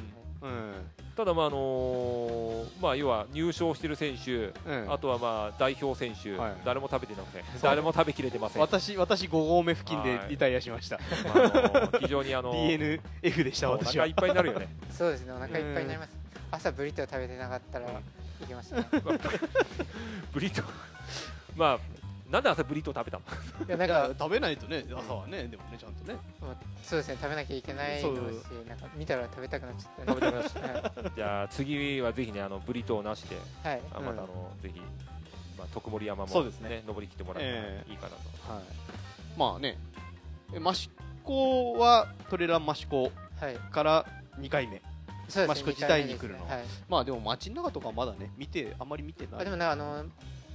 [1.15, 4.91] ただまああのーまあ要は入賞してる選手うん。
[4.91, 6.53] あとはまあ代表選手、はい。
[6.65, 10.29] 誰も食べてなくて誰も食べきれてません、私私5合目付近ではい。
[10.29, 10.99] リタイアしました。
[11.33, 14.05] まああのー非常にあの DNF でしたお私は。
[14.05, 14.67] 腹いっぱいになるよね。
[14.91, 16.15] そうですねお腹いっぱいになります。
[16.51, 17.93] 朝ブリトー食べてなかったらうん。
[17.93, 18.85] いけましたね。
[20.33, 20.65] ブリトー
[21.55, 21.79] まあ
[22.33, 23.23] なんで朝ブリトー食べたの？
[23.67, 26.17] いやなんか食べないとね朝はねでもねちゃんとね。
[26.83, 28.13] そうですね食べなきゃいけないのし
[28.67, 30.11] なんか見たら食べたくなっちゃって。
[30.11, 33.79] 食べたくなっちはじゃあ次はぜひねあのブリトーなしでいはい。
[33.79, 34.79] うんあまたあの、ぜひ、
[35.59, 36.83] まあ、徳森山も、そうですね。
[36.87, 38.09] 登りきってもらえたらいいかな
[38.47, 38.63] と、はい。
[39.37, 39.77] まあね。
[40.53, 40.89] え益
[41.23, 43.55] 子はトレラン益子はい。
[43.71, 44.05] から
[44.39, 44.81] 2回目。
[45.29, 46.45] そうですね益子自体に来るの。
[46.45, 46.51] ね。
[46.51, 46.63] はい。
[46.89, 49.41] まあでも街の中とかまだね見てあんまり見てない。
[49.41, 50.05] あでもねあの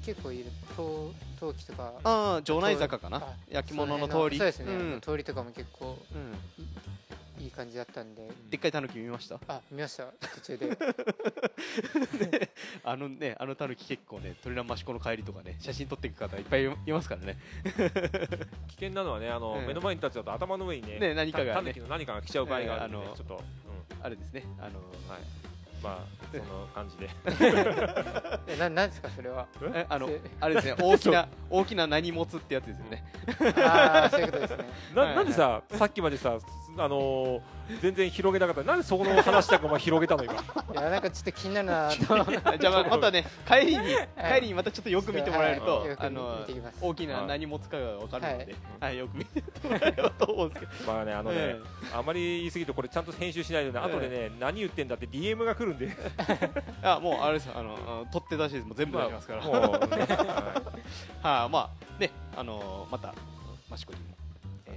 [0.09, 0.47] 結構いる。
[0.75, 1.93] 陶陶器とか。
[2.03, 3.19] ああ城内坂かな？
[3.19, 4.39] あ焼き物のそ通り。
[4.39, 5.01] そうですね、うん。
[5.03, 7.45] 通りとかも結構うん。
[7.45, 8.27] いい感じだったんで。
[8.51, 9.39] でっかいタヌキ見ました？
[9.49, 10.05] あ見ました。
[10.35, 10.79] 途中で。
[12.85, 17.37] あのねあのタヌキ結構ねトレラン益子の帰りとかね写真撮っていく方いっぱいいますからね。
[18.69, 19.67] 危険なのはねあの、うん。
[19.67, 21.53] 目の前に立っちゃうと頭の上にねね何かがね。
[21.53, 23.45] タヌキの何かが来ちゃう場合があるので、ええあのちょっと、
[24.01, 24.05] うん。
[24.07, 24.45] あれですね。
[24.59, 24.79] あの
[25.11, 25.21] はい、
[25.83, 27.09] まあその感じで。
[28.49, 29.47] えななんですかそれは？
[29.75, 29.87] え？
[29.89, 30.21] あのせ？
[30.41, 33.05] あれですね 大きな大きな何持つってやつですよね。
[33.65, 34.65] ああそういうことですね。
[34.95, 36.37] な はいなんでささっきまでさ
[36.79, 37.41] あのー
[37.81, 38.63] 全然広げなかった。
[38.63, 40.35] なんでそこの話だけお前広げたの今。
[40.35, 40.37] い
[40.75, 41.91] やなんかちょっと気になるな。
[41.91, 44.09] と思ってじゃあままたね帰りにはい。
[44.35, 45.97] 帰りにまたちょっとよく見てもらえると、はい。
[45.99, 46.47] あの
[46.81, 50.93] 大きな何持つかが分かるので、ははいよく見てもらえればと思うんですけど。
[50.93, 51.61] まあねあのね、え
[51.95, 55.95] あまり言い過ぎるとこれちゃんと編集しないとね、後でね何言ってんだって DM が来るんで。
[56.83, 57.51] あもうあれです。
[57.55, 58.67] あの取って出しです。
[58.67, 59.59] もう全部出しますから、もうね、
[61.23, 63.15] は はい、まあねあのまた
[63.73, 64.17] 益子にも、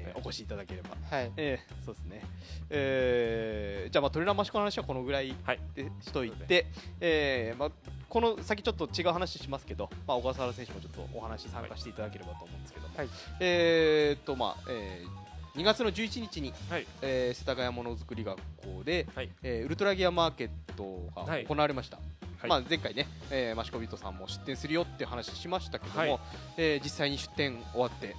[0.06, 0.90] えーお越しいただければ。
[1.10, 1.32] はい。
[1.38, 2.22] えー、そうですね、
[2.70, 5.60] えーじゃあ、まあ、トレラン益子の話はこのぐらいはい。
[5.76, 6.68] でしといて、
[7.00, 7.72] えーまあ、
[8.10, 13.08] この先ちょっと違う話しますけど、まあ、小笠原選手もちょっとお話参加していただければと思うんですけど、はい。
[13.40, 15.22] えーっとまあえー
[15.60, 16.88] 2月の11日に、はい。
[17.02, 19.30] えー世田谷ものづくり学校で、はい。
[19.44, 21.46] えーウルトラギアマーケットがはい。
[21.46, 22.50] 行われました、はい。
[22.50, 26.20] まあ、前回ね、えー、マシコビットさんも出店するよっていう話しましたけども、はい。
[26.58, 28.16] えー実際に出店終わって、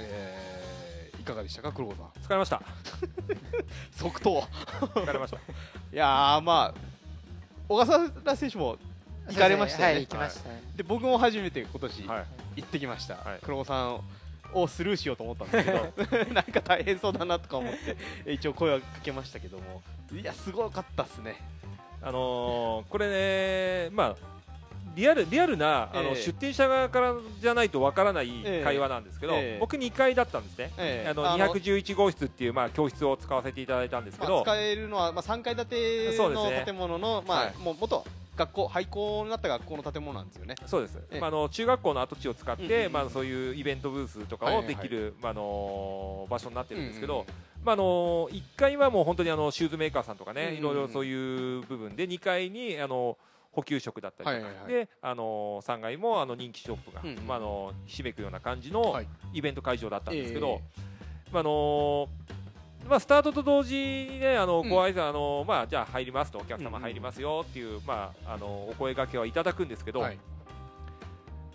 [0.00, 0.71] えー
[1.22, 2.06] いかがでしたか黒子さん？
[2.24, 2.60] 疲れました。
[3.96, 4.42] 即答。
[4.80, 5.36] 疲れました。
[5.36, 5.40] い
[5.92, 6.80] やーまあ
[7.68, 8.76] 小笠原選手も
[9.28, 9.94] 行かれましたよね。
[9.94, 10.62] はい行きましたね。
[10.76, 12.24] で僕も初めて今年はい。
[12.56, 13.38] 行ってきました、はい。
[13.42, 14.00] 黒子さん
[14.52, 17.96] をスルーしようと思ったんですけど なんか大変そうだなとか思って
[18.26, 19.82] え一応声はかけましたけども。
[20.12, 21.36] いやすごかったっすね。
[22.02, 24.31] あのーこれね、まあ、
[24.94, 28.64] リアルリアルなあの、ええ出店者側からじゃないとわからないええ。
[28.64, 29.58] 会話なんですけど、ええ。
[29.60, 31.10] 僕2階だったんですね、ええ。
[31.10, 37.56] あの211号室っていう、まあ、教室を使わせていただいたんですけど、まあ使えるのは、まあ、3階建ての建物の、まあはい。
[37.58, 38.04] もう元
[38.36, 40.54] 学校廃校になった学校の建物なんですよね。
[40.66, 41.20] そうです、ええ。
[41.20, 47.26] まあ、あの中学校の跡地を使って、まあ、そういうイベントブースとかをできる、まああの場所になってるんですけど、
[47.64, 53.16] まああの1階はもう本当にあのシューズメーカーさんとかね、いろいろそういう部分で2階にあの
[53.52, 54.72] 補給食だったりとか、はいはいはい。
[54.72, 59.06] であの3階もあの人気ショップが、うんうんまあ、あのひしめくような感じのはい。
[59.34, 60.60] イベント会場だったんですけえど、
[61.30, 62.08] まああの
[62.88, 63.76] まあ、スタートと同時
[64.10, 64.68] にね、あのうん。
[64.68, 70.18] ご挨拶、あのまあ、じゃあ入りますと、お客うんうん様入りますよっていう、まあ、あのお声掛けはいただくんですけど、はい。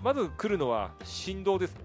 [0.02, 1.82] まず来るのは振動ですね。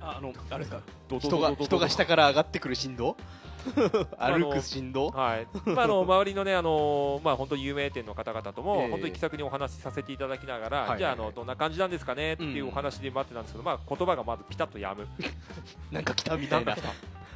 [0.00, 0.82] ああのあれですか？
[1.18, 3.16] 人が人が下から上がってくる振動？
[4.18, 8.90] 歩く振動はい、まあ、あの周りのね、あのまあ、本当に有名店の方々とも、ええ。
[8.90, 15.06] 本当に気さくにお話しさせていただきながら、じゃああの、どんな感じなんですかねっていうお話で待ってたんですけど、まあ、言葉がまずピタッとやむ。
[15.90, 16.76] なんか来たみたいな。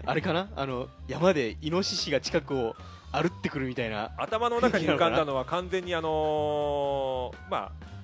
[0.06, 0.48] あれかな？
[0.56, 2.76] あの山でイノシシが近くを
[3.12, 4.12] 歩ってくるみたいな。
[4.16, 7.97] 頭の中に浮かんだのは完全にあのーまあ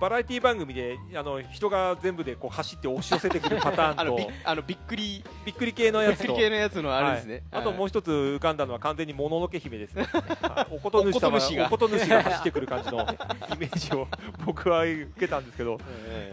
[0.00, 5.24] バラエティ番組であの人が全部でこう走って押し寄せてくるパターンあのびとあのびっくり。
[5.44, 7.62] びっくり系のびっくりやつと系のやつのあれですね、はい。
[7.62, 10.04] あともうう一つ浮かんだのは完全にもののけ姫ですね。
[10.04, 10.74] はい。
[10.74, 12.22] おこと主様おこと主が。
[12.22, 13.00] 走ってくる感じの
[13.54, 14.06] イメージを
[14.44, 15.78] 僕は受けたんですけど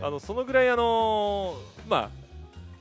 [0.02, 2.10] あのそのぐらいあのーまあ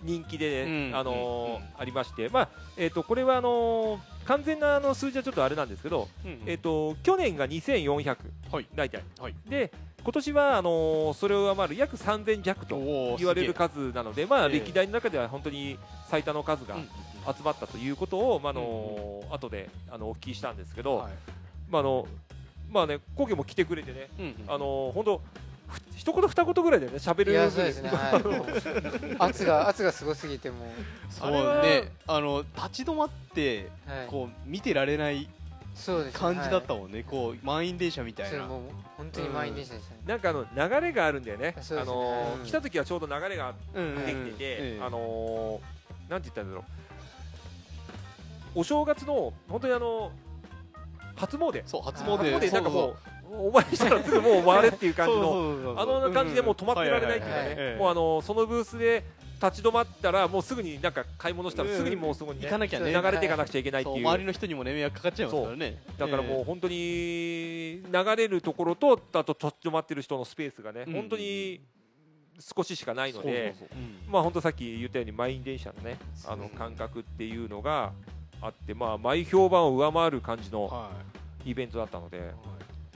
[0.02, 1.62] 人気でね、うんあのーうんうん。
[1.78, 6.08] ありましてまあえっ、とこれはあのー完全なあの数字はちょっとあれなんですけど、
[6.46, 8.16] えっ、と去年が2400、
[8.50, 8.66] はい。
[8.74, 9.34] 大体、はい。
[9.46, 9.70] で
[10.04, 12.76] 今年はあのーそれを上回る約3000弱と
[13.18, 14.50] 言われるす数なので、まあ、え。
[14.50, 15.78] え歴代の中では本当に
[16.10, 16.76] 最多の数が
[17.26, 21.12] 集まったということを、まああのー後であのお聞きしたんですけど、うんはい。
[21.70, 22.06] まああの
[22.70, 24.34] まあね、皇居も来てくれてね、うんうん。
[24.48, 25.20] あのー本当
[25.68, 29.16] ふ一言二言ぐらいでね喋るいやそうですねはい。
[29.18, 30.56] 圧が圧がすごすぎても
[31.08, 34.06] そうあれはねあの立ち止まってうはい。
[34.08, 35.28] こう見てられない
[35.74, 38.30] そうですね感じだったはいもんね、こう満員電車みたいな。
[38.30, 38.60] それもう
[38.96, 40.00] 本当に満員電車でしたね。
[40.06, 44.84] なんかあの流れがあるんだよね、あのーうん来た時はちょうど流れがうんうんできてて、ええ。
[44.84, 46.64] あのーなんて言ったらいいんだろ
[48.54, 50.12] う、お正月の本当にあの
[51.16, 52.16] 初詣、そう初詣。
[52.18, 52.96] 初詣なんかもう、
[53.48, 55.22] お前したらすぐもう回れっていう感じの。
[55.74, 59.02] のあの感じでもう止まってられないっていうかはいはいね、もうあのそのブースで
[59.50, 61.76] 立ち止まったら、もうすぐになんか買い物したら、うん。
[61.76, 62.92] すぐにもうそこに、ね行かなきゃね。
[62.92, 65.82] 流れていかなくちゃいけないっていう、周りの人にもね迷惑かかっちゃいますからね。
[65.98, 67.82] だからもう本当に流
[68.16, 70.92] れるところと、あと立ち止まってる人のスペースがね、うん。
[70.92, 71.60] 本当に
[72.38, 73.54] 少ししかないので、
[74.10, 77.92] まあ本当さっき言ったように、満員電車のね、あのうん感覚っていうのが
[78.40, 80.90] あって、まあ、前評判を上回る感じのは
[81.46, 81.50] い。
[81.50, 82.32] イベントだったので、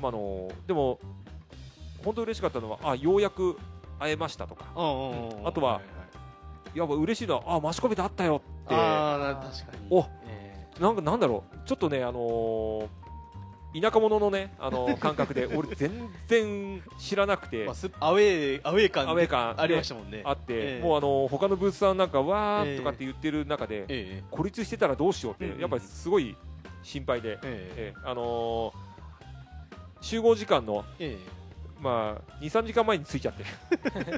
[0.01, 0.99] まあ、あのでも、
[2.03, 3.59] 本当嬉しかったのは、あようやく
[3.99, 4.65] 会えましたとか。
[4.75, 5.98] あとはい
[6.75, 8.43] やっぱ嬉しいのは、あ、マシコメであったよ。
[8.65, 9.87] って、あ確かに。
[9.91, 10.05] お。
[10.27, 12.89] えなんかなんだろう、ちょっとね、あのー
[13.83, 17.65] 田舎者のね、あのー感覚で、 俺、全然知らなくて。
[17.65, 20.23] ーまあ、すアウェーアウェー感アウェー感ありましたもんね。
[20.25, 20.83] あって、ええ。
[20.83, 22.75] もう、あのー他のブースさんなんか、わええ。
[22.77, 26.35] ーとかって言ってる中で、え孤立してたらどうしようって、やっぱりすごい
[26.83, 27.39] 心配で、ええ。
[27.45, 28.01] ええ。
[28.05, 28.89] あのー
[30.01, 31.38] 集合時間の、ええ
[31.81, 33.45] まあ、2、3時間前に着いちゃって、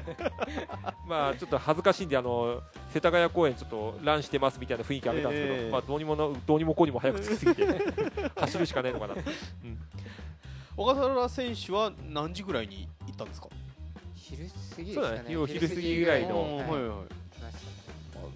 [1.07, 2.61] まあちょっと恥ずかしいんで、あの
[2.93, 5.69] 世田谷公園、ちょっとランしてますみたいな雰囲気あげたんですけど、ええ。
[5.71, 7.67] まあ、どうにもなどうにもこうにも早く着きすぎて、
[8.35, 9.15] 走るしかないのかな、
[10.75, 13.47] 小笠原選手は何時ぐらいに行ったんですか？
[14.15, 14.45] 昼
[14.75, 15.17] 過ぎでしそうだね。
[15.17, 17.05] たね昼昼過ぎぐらいの。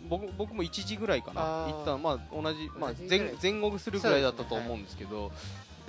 [0.08, 3.34] 僕僕も1時ぐらいかな行ったまあ同じ、まあ同じ、ぐらい。
[3.42, 5.32] 前前後するぐらいだったと思うんですけど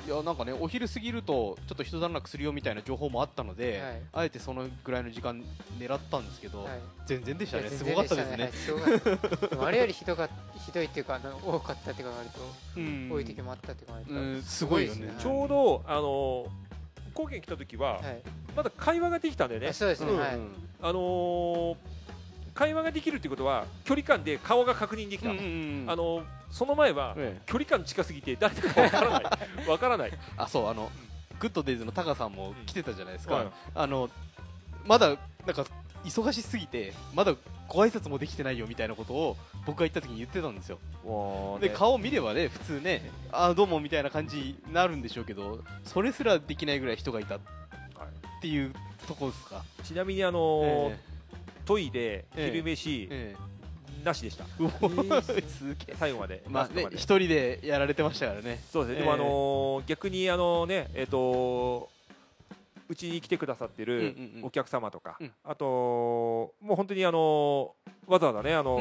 [0.06, 4.02] いやなんかねお昼過ぎるとちょっと一段落するよみたいな情報もあったので、はい。
[4.12, 5.42] あえてそのぐらいの時間
[5.80, 6.78] 狙ったんですけど、はい。
[7.06, 7.70] 全然でしたね。
[7.70, 9.46] すごかったですね、全然したはいすごかった。
[9.48, 10.28] でもあれよりひどか
[10.64, 12.40] ひどいっていうかあの多かったって考えると
[12.76, 13.10] うん。
[13.12, 14.96] 多い時もあったって考えると、うんすごいよね。
[14.96, 16.46] すごいですねちょうど、あの
[17.12, 18.22] 高原来た時は、はい。
[18.54, 19.68] まだ会話ができたんだよね。
[19.68, 20.18] あ、そうですね、うん。
[20.18, 20.38] はい、
[20.82, 21.76] あのー
[22.56, 25.46] 会話ができるってことは、距離感で顔が確認できた、うんうんう
[25.84, 25.84] ん。
[25.88, 27.42] あのーその前は、ええ。
[27.44, 30.12] 距離感近すぎて、誰だかわからない、わからない。
[30.38, 30.90] あそうあの
[31.38, 34.08] グッドデイズのタカさんも来てたじゃないですか、はいあの
[34.86, 35.16] まだなん
[35.54, 35.66] か
[36.04, 37.34] 忙しすぎてまだ
[37.68, 39.36] ご挨拶もできてないよみたいなことを
[39.66, 40.78] 僕が行った時に言ってたんですよ。
[41.60, 41.68] ね。
[41.68, 47.40] で顔見ればね普通ねあーどうもみたいな感じになるんでしょうけどそれすらできないぐらい人がいたっ
[48.40, 48.72] ていう
[49.08, 50.98] とこですか、ちなみにあのーえ
[51.66, 52.50] トイレええ。
[52.50, 54.04] 昼飯、ええ。
[54.04, 54.44] なしでした。
[55.22, 55.96] すげえ。
[55.98, 58.62] 最後までまあね一人でやられてましたからね。
[58.72, 61.90] そうですね、でもあのー逆にあのねえっ、と
[62.88, 65.32] うちに来てくださってるお客様とか、うん。
[65.44, 67.74] あともう本当にあの
[68.06, 68.78] わざわざねあの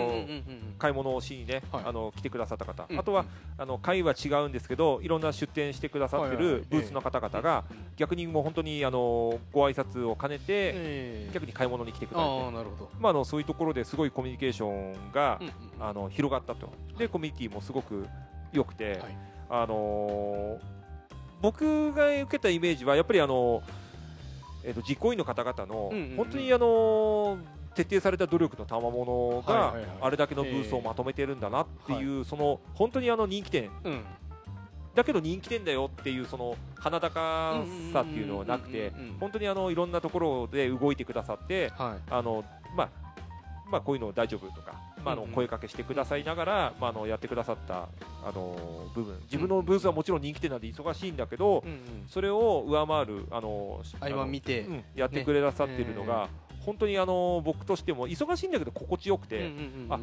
[0.77, 1.83] 買い物をしにね、はい。
[1.85, 3.25] あの来てくださった方、うんあとは
[3.57, 7.63] あの会は違うんですけどいろんな出店してくださってるブースの方々が
[7.95, 11.31] 逆にもう本当にあのご挨拶を兼ねてええ。
[11.33, 12.51] 逆に買い物に来てくださって
[12.99, 15.39] まあ、あのそういうところですごいコミュニケーションが、
[15.79, 16.69] あの広がったと。
[16.97, 18.07] でコミュニティもすごく
[18.53, 19.17] 良くて、はい。
[19.49, 20.75] あのー
[21.41, 23.61] 僕が受けたイメージはやっぱりあの、
[24.65, 27.39] えー、と実行委員の方々の、本当にあのー
[27.75, 33.69] 徹底された努力の賜物が、あれだけのブースをまとめてるんだなっていう、その本当にあの人気店。
[33.83, 34.01] うん。
[34.95, 42.01] だけど人気店だよっていうその華高さっていうのはなくて本当にあのいろんなところで動いてくださってはい。
[42.09, 42.45] あの
[42.77, 42.89] まあ
[43.69, 44.73] まあこういうの大丈夫とか、
[45.05, 47.87] まあ、あの声かけしてくださいながら、まあ、あのやってくださった
[48.23, 49.19] あの部分。
[49.25, 51.63] 自分のブースはもちろん人気店なんで忙しいんだけど、
[52.07, 54.25] それを上回るあのあの
[54.67, 54.83] うん。
[54.95, 56.29] やってくださってるのが、
[56.65, 59.51] 本当にあの僕としても忙しいんだけど心地よくて、
[59.89, 59.99] あ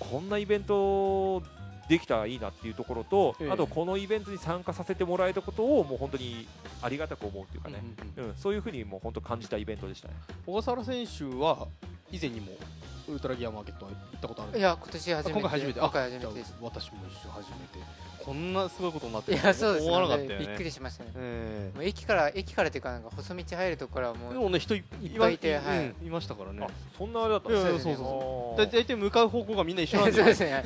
[0.00, 1.42] こんなイベント
[1.88, 3.50] できたらいいなっていうところと、ええ。
[3.50, 6.46] あとこのイベントに参加させてもらえたことをもう本当に
[6.82, 7.82] ありがたく思うっていうかね、
[8.16, 8.36] うんうんうん。
[8.36, 10.14] そういうふうにもう本当感じたイベントでしたね。
[10.46, 11.66] 小笠原選手は
[12.10, 12.52] 以前にも
[13.08, 15.40] ウルトラギアマーケットは行ったことあるいや今年初めて。
[15.40, 15.80] 今回初めて。
[15.80, 20.46] 今回あ初めて私も一緒初めてこんなすごいことになっているやそうです思わなかったよね。
[20.46, 21.12] びっくりしましたね。
[21.16, 25.78] えもう駅から駅からっていうかなんか細道入るとこからはもうえでもね人いいっぱいいてまはい。
[25.78, 26.60] うんいましたからね。
[26.62, 27.94] あそんなあれだったいやいやそうですね。
[27.96, 30.64] そうそうだだ大体向かう方向がみんな一緒 そなでうんですね。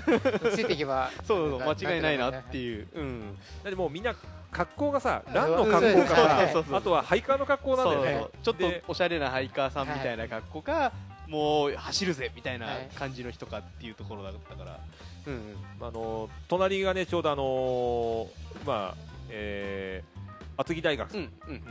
[0.57, 2.89] ついていけば そうそうなんか間違いないなっていう。
[2.97, 3.39] うん。
[3.63, 4.13] だってもうみんな
[4.51, 5.33] 格好がさうん。
[5.33, 8.13] ランの格好かあとはハイカーの格好なんだよね。
[8.13, 10.93] そうそうちょっでとおしゃれなハイカーさんみたいな格好が
[11.29, 12.89] もう走るぜみたいなはい。
[12.95, 14.81] 感じの人かっていうところだったから。
[15.27, 15.87] うんうん。
[15.87, 18.29] あの隣がねちょうどあの
[18.67, 18.97] まあ
[19.31, 20.23] えー
[20.57, 21.11] 厚木大学。
[21.11, 21.63] さんうんうん。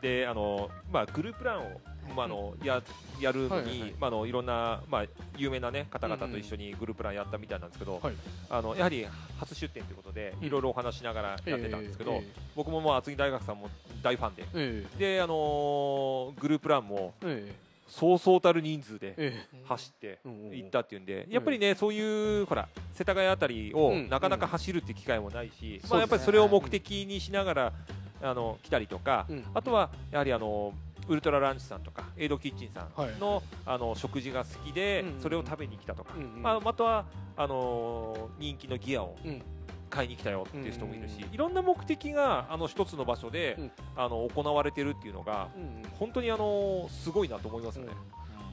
[0.00, 1.80] であのまあグループランを
[2.14, 2.80] まああのや
[3.20, 3.88] やるのはいはいはい。
[3.88, 5.04] にまああのいろんなまあ
[5.36, 8.14] 有名なね方々と一緒にグループランやったみたいなんですけどはい
[8.48, 9.04] あのやはり
[9.40, 10.46] 初出店ということでうん。
[10.46, 12.22] いろいろお話しながらやってたんですけどえ
[12.54, 13.68] 僕ももう厚木大学さんも
[14.02, 14.42] 大ファンで。
[14.54, 14.98] ええ。
[15.16, 19.62] であのグループランもええそうそうたる人数でええ。
[19.64, 24.08] 走って行ったっていうんで、やっぱりね、そういうほら世田谷あたりをうん。
[24.08, 25.90] なかなか走るっていう機会もないし、うん。
[25.90, 27.72] まあ、やっぱりそれを目的にしながら、
[28.20, 29.44] あの来たりとか、うん。
[29.54, 30.72] あとはやはりあの
[31.08, 33.14] ウルトラランチさんとかエイドキッチンさはい。
[33.14, 39.42] んの,、あの食事が好きで、それを食べに来たとか、まあ、あとはあの人気のギアをうん
[39.88, 41.18] 買いに来たよっていう人もいるし、うん。
[41.18, 43.70] うんうんいろんな目的があの一つの場所で、うん。
[43.96, 47.92] あの行われてるっていうのがうん本当にあのすごいなと思いますよね。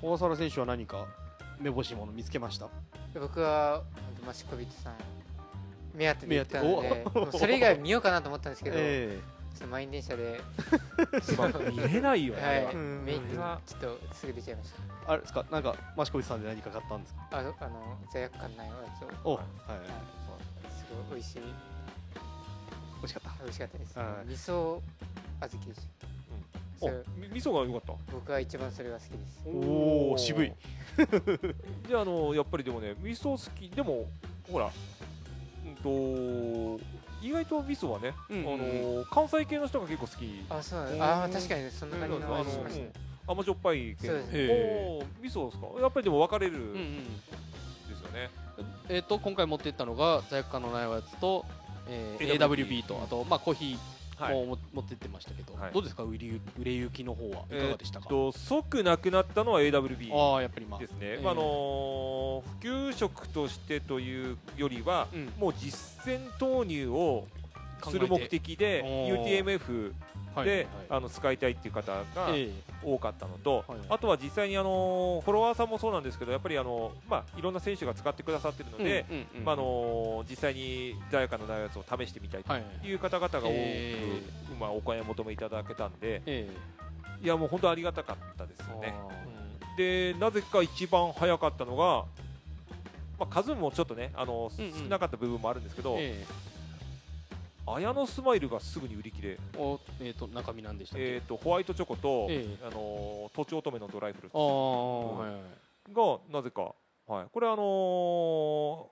[0.02, 1.06] 小笠原選手は何か
[1.60, 2.68] 目星いもの見つけました？
[3.20, 4.94] 僕は本当マシコビットさん
[5.94, 6.90] 目当てで行ったの目
[7.32, 9.18] でそれ以外見ようかなと思ったんですけど、 え
[9.54, 10.42] ちょっと満員電車で、
[11.38, 12.42] まあ見れないよね。
[13.38, 13.60] は。
[13.66, 13.70] い。
[13.70, 15.46] ちょっとすぐ出ちゃいましえあれですか？
[15.50, 17.22] なんか益子さんで何か買ったんですか？
[17.32, 19.32] たあのあの罪悪感ないやつを。
[19.32, 19.78] おはいすごい
[21.12, 21.41] 美味しい。
[21.41, 23.43] 美味しかった？
[23.43, 24.82] 美味しかったです、はい味噌小
[25.41, 25.66] 豆。
[25.66, 25.82] でし
[26.82, 27.93] た、うみ味噌が良かった？
[28.12, 29.41] 僕は一番それが好きです。
[29.46, 30.52] おお渋い。
[31.88, 33.70] であのやっぱりでもね味噌好き。
[33.70, 34.06] でも
[34.52, 34.70] ほら
[35.66, 35.76] うん
[36.78, 36.84] と
[37.22, 40.46] 意外と味噌はね、うんうんあの関西系の人が結構好き。
[40.50, 42.86] あそうあー確かにそんな感じのあの味しましたね
[43.28, 44.08] うん甘じょっぱい系。
[44.08, 44.14] の。
[44.14, 44.32] そうです。
[44.32, 45.82] ねおー味噌ですか？
[45.82, 47.06] やっぱりでも分かれるうんうん。
[47.06, 48.30] ですよね。
[48.89, 51.45] えっと今回持っていったのが罪悪感のないやつと
[51.88, 53.78] えー AWB とあとまあコーヒー
[54.18, 54.34] はい。
[54.34, 55.74] もも持ってってましたけどはい。
[55.74, 56.03] どうですか？
[56.03, 58.08] 売り売れ行きの方はいかがでしたか？
[58.08, 60.97] と即なくなったのは AWB ああやっぱりまあですね。
[61.01, 61.41] ええまああの
[62.62, 65.34] 普及食としてというよりは、うん。
[65.38, 67.28] もう実践投入を
[67.84, 69.91] する目的で UTMF はい
[70.44, 72.50] で、はいあの使いたいっていう方がえ
[72.84, 79.26] 多かったのと、はいあとは実際にあのフォロワーさんもそうなんですけどやっぱりあの、まあ、いろんな選手が使ってくださってるのえで、
[80.30, 82.64] 実際に罪悪感のないやつを試してみたいとはい。
[82.84, 83.96] いう方々が多く、え。
[84.60, 86.50] まあ、お買い求めいただけたんでえ
[87.22, 88.94] いやもう本当ありがたかったですえよね。
[89.78, 92.06] でなぜか一番早かったのが、
[93.20, 95.98] まあ、数もちょっとねあの、少なかった部分もあるんですけど、
[97.68, 101.16] 綾野スマイルがすぐに売り切れ、えおえっと中身なんでしたっけ？
[101.16, 104.38] えー、とホワイトチョコと、えあのとちおとめのドライフルーツ。
[104.38, 105.41] はいはい。
[105.93, 106.74] がなぜか、
[107.07, 108.89] はい、これあの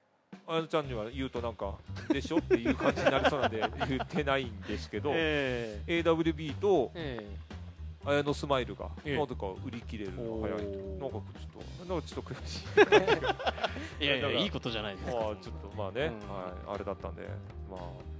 [0.47, 1.75] ー、あやのちゃんには言うとなんか
[2.09, 7.53] でしょっていう感じになりそうなんで 言ってないんですけど、え AWB とええ。
[8.05, 9.17] 綾野スマイルがええ。
[9.17, 11.23] なぜか売り切れるのが早いっていうなんかちょっ
[11.87, 12.63] となんかちょっと悔し
[14.01, 14.03] い。
[14.03, 15.13] いやいやいいことじゃないですか。
[15.13, 16.35] まあちょっとまあね、うん。
[16.35, 16.75] はい。
[16.75, 17.27] あれだったんで
[17.69, 18.12] まあ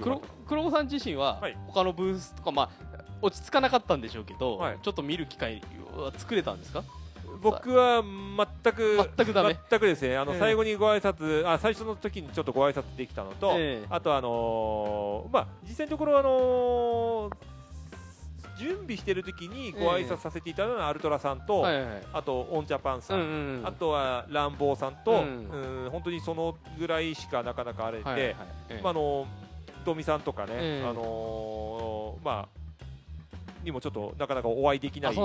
[0.00, 0.20] 黒
[0.64, 1.56] 子さん自身ははい。
[1.66, 2.68] 他のブースとかまあ
[3.20, 4.78] 落ち着かなかったんでしょうけど、はい。
[4.82, 5.62] ちょっと見る機会
[5.96, 6.82] は作れたんですか？
[6.82, 6.88] た
[7.40, 9.56] 僕は全く全くダメ。
[9.70, 10.16] 全くですね。
[10.16, 10.38] あのええ。
[10.38, 13.86] 最後にご挨拶あ最初の時にちょっとご挨拶できたのと、ええ。
[13.90, 17.36] あとあのーまあ実際のところあのー
[18.58, 22.02] 準備してる時にご挨拶させていただいたのはアルトラさんと、はいはいはい。
[22.12, 25.90] あとオンジャパンさん、うんうんうんあとは乱暴さんと、ううんん。
[25.90, 28.34] 本当にそのぐらいしかなかなかあれで、はいはい
[28.82, 29.26] まあ、あの
[29.84, 32.62] ドミさんとかね、ええあのーまあ
[33.64, 35.16] にもちょっとなかなかお会いできない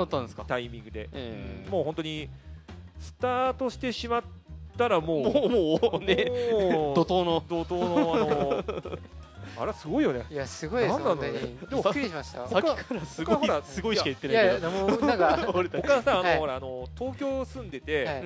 [0.47, 1.69] タイミングで、ええ。
[1.69, 2.29] もう本当に
[2.99, 4.23] スタートしてしまっ
[4.77, 5.49] たらもうもう
[5.91, 6.25] もうね
[6.93, 7.43] 怒涛の。
[7.47, 8.97] 怒涛のあの
[9.59, 10.23] あれすごいよね。
[10.29, 11.21] いやすごいですなんに。
[11.21, 11.31] で
[11.71, 12.47] びっくりしました。
[12.47, 14.67] さっきからすごいすごいしか言っていないけど。
[14.67, 15.87] やいやもうなんか 俺たち。
[15.87, 16.39] 他さあの、はい。
[16.39, 18.23] ほらあの東京住んでて、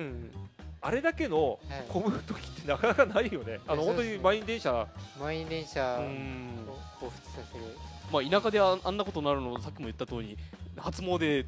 [0.84, 1.84] あれだけのはい。
[1.88, 4.86] 混む時ってなかなかないよね、あの本当に満員電車。
[5.20, 6.58] 満員電車をうん。
[7.00, 7.64] 彷彿させる。
[8.12, 10.36] まあ田舎でああんなことになるのさっきも言った通り
[10.76, 11.46] 初詣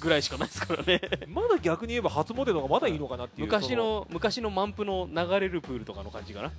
[0.00, 1.00] ぐらいしかないですからね。
[1.28, 6.50] まだ逆に言えば初詣の方がまだいいのかなっていう昔の昔の満腹の流れるプールとかの感じかな。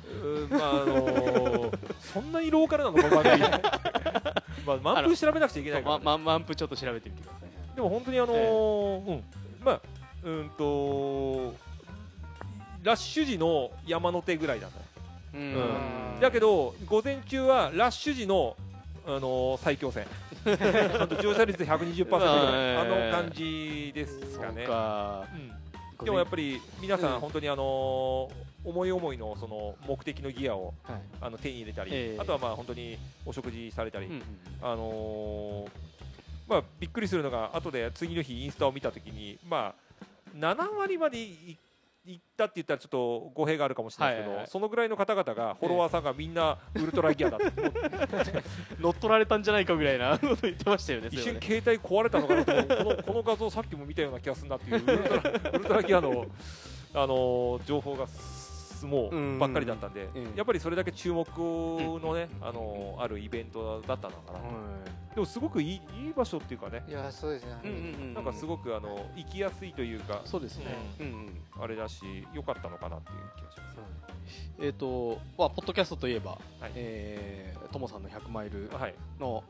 [0.49, 3.41] まああのー そんなにローカルなのかまだいい。
[4.65, 6.03] まあ満腹調べなくちゃいけないから、ね。
[6.05, 7.75] まま満腹ちょっと調べてみてください。
[7.75, 9.23] でも本当にあのーうん。
[9.65, 9.81] まあ
[10.23, 11.53] うんと
[12.83, 14.73] ラッシュ時の山の手ぐらいだね
[15.33, 16.19] ううん。
[16.21, 18.55] だけど午前中はラッシュ時の
[19.05, 20.05] あのー最強戦。
[20.99, 22.77] あと乗車率120%ぐらい。
[22.77, 24.65] あの感じですかね。
[24.65, 25.27] か。
[25.99, 26.05] うん。
[26.05, 27.15] でもやっぱり皆さうん。
[27.15, 31.01] ん本当にあのー思い思いのその目的のギアをはい。
[31.21, 34.23] あの手に入れたり、ええあとはまあ本当にお食事されたり、うんうん
[34.61, 35.69] あのー
[36.47, 41.57] まあびっくりするのが後で次の日インスタを見たときにまあ7割までい
[42.05, 44.51] いったって言ったらちょっと語弊があるかもしれないですけど、はいはいはい。
[44.51, 47.47] そのぐらいの方々がフォロワーさんがみんなウルトラギアだって、
[48.79, 56.25] 乗っ取られたんじゃないかぐらいな こと言ってましたよね一瞬携帯壊れたのかなとこのこの画像さっきも見たような気がするなっていうウルトラウルトラギアの、
[56.93, 58.32] あのー情報がす
[58.85, 64.39] もうんうばっかりだったんで、うんやっぱりそれだけ注目のね、うんあのーあるイベントだったのかな。
[65.13, 66.83] でもすごくいいいい場所っていうかね。
[66.87, 68.13] いやそうですね。
[68.15, 70.65] なんかすごくあの行きやすいというかそうですね。
[70.99, 72.03] うんうんあれだし
[72.33, 73.77] 良かったのかなっていう気がします。
[74.59, 76.71] えっとまあポッドキャストといえばはい。
[76.75, 79.43] えーともさんの100マイルはい、の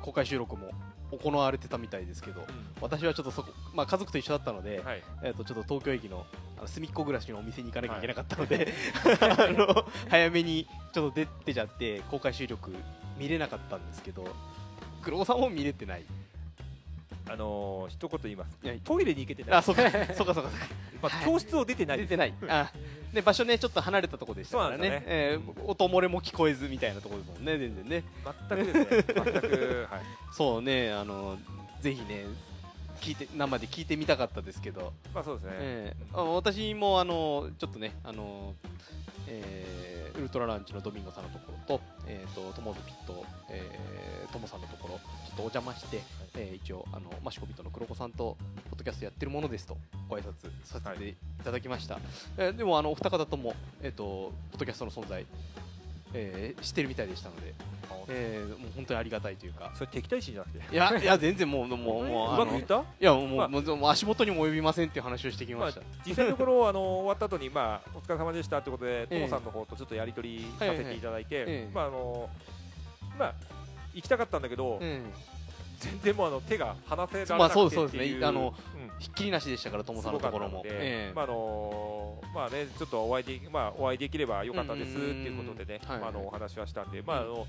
[0.00, 0.70] 公開収録も
[1.10, 2.44] 行われてたみたいですけど
[2.80, 6.26] 私はちょっとそこ、まあ、家族と一緒だったので、はい、えー、とちょっと東京駅の
[6.58, 8.72] あの隅っこ暮らしのお店に行かなきゃいけなかったので、
[9.20, 12.72] あの早めにちょっと出てちゃって公開収録
[13.18, 14.26] 見れなかったんですけど
[15.02, 16.04] 黒尾さんも見れてない
[17.28, 18.66] あのー一言言います。
[18.66, 18.80] はい。
[18.84, 19.82] トイレに行けてないあそうか。
[20.14, 20.50] そうかそうか
[21.02, 21.98] まあ、教室を出てない。
[21.98, 22.34] 出てない。
[22.48, 22.70] あ。
[23.12, 24.76] で場所ねちょっと離れたところでしたからね。
[24.76, 28.04] そうなんですよえー音漏れも聞こえずみたいなところですもんね全然ね。
[28.48, 29.14] 全くですね。
[29.14, 30.00] 全くはい。
[30.32, 31.38] そうねあの
[31.80, 32.24] ぜひね
[33.00, 34.92] 聞いて生で聞いてみたかったですけど。
[35.14, 36.04] まあそうですね、ええ。
[36.12, 38.54] あ私もあのちょっとねあの、
[39.28, 39.86] えー
[40.16, 46.00] ウルトラランチのドミンゴさんのところと,、えー、とトモズピット、えー、トモさんのところちょっとお邪魔して、
[46.34, 48.38] えー一応あのマシコビットの黒子さんと
[48.70, 49.76] ポッドキャストやってるものですと
[50.08, 51.16] ご挨拶させてい。
[51.44, 51.98] ただきました、
[52.38, 55.26] えーでもあのお二方とも、えー、とポッドキャストの存在、
[56.16, 57.54] えー知ってるみたいでしたので、
[58.08, 59.70] えーもう本当にありがたいというか。
[59.74, 60.74] それ敵対心じゃなくて？
[60.74, 62.82] いやいや全然もうもうもういうまくいった？
[63.00, 63.48] やもう,、まあ。
[63.48, 69.14] もうもう足元にも及びませんっていう話をしてきました、実際のところあの終わった後にまあお疲れ様でしたってことで、ええ。
[69.16, 71.70] トモさんの方とちょっとやり取りさせていただいて、ええ。
[71.74, 72.28] まああの
[73.18, 73.34] まあ
[73.94, 75.02] 行きたかったんだけど、うん
[75.78, 77.70] 全然もうあの手が離せられなくてまあそう。
[77.70, 78.26] ですっていうそうですね。
[78.26, 80.64] あのうんひっきりなしでしたから、ともさんのところも。
[81.14, 86.00] まああのまあねちょっとお会いできまあお会いできればよかったですっていうことでね、うんうんうん。
[86.00, 87.46] まああのお話はしたんで、まああの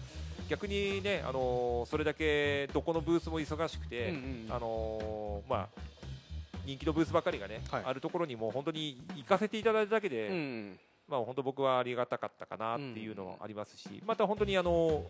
[0.50, 4.14] 逆にねあのそれだけどこのブースも忙しくて、
[4.50, 5.82] あのまあ
[6.66, 7.84] 人気のブースばかりがね、はい。
[7.86, 15.04] あるところにもう本当に行かせていただいただけで、うんまあ本当僕はありがたかったかなっていうのもありますし、また本当にあの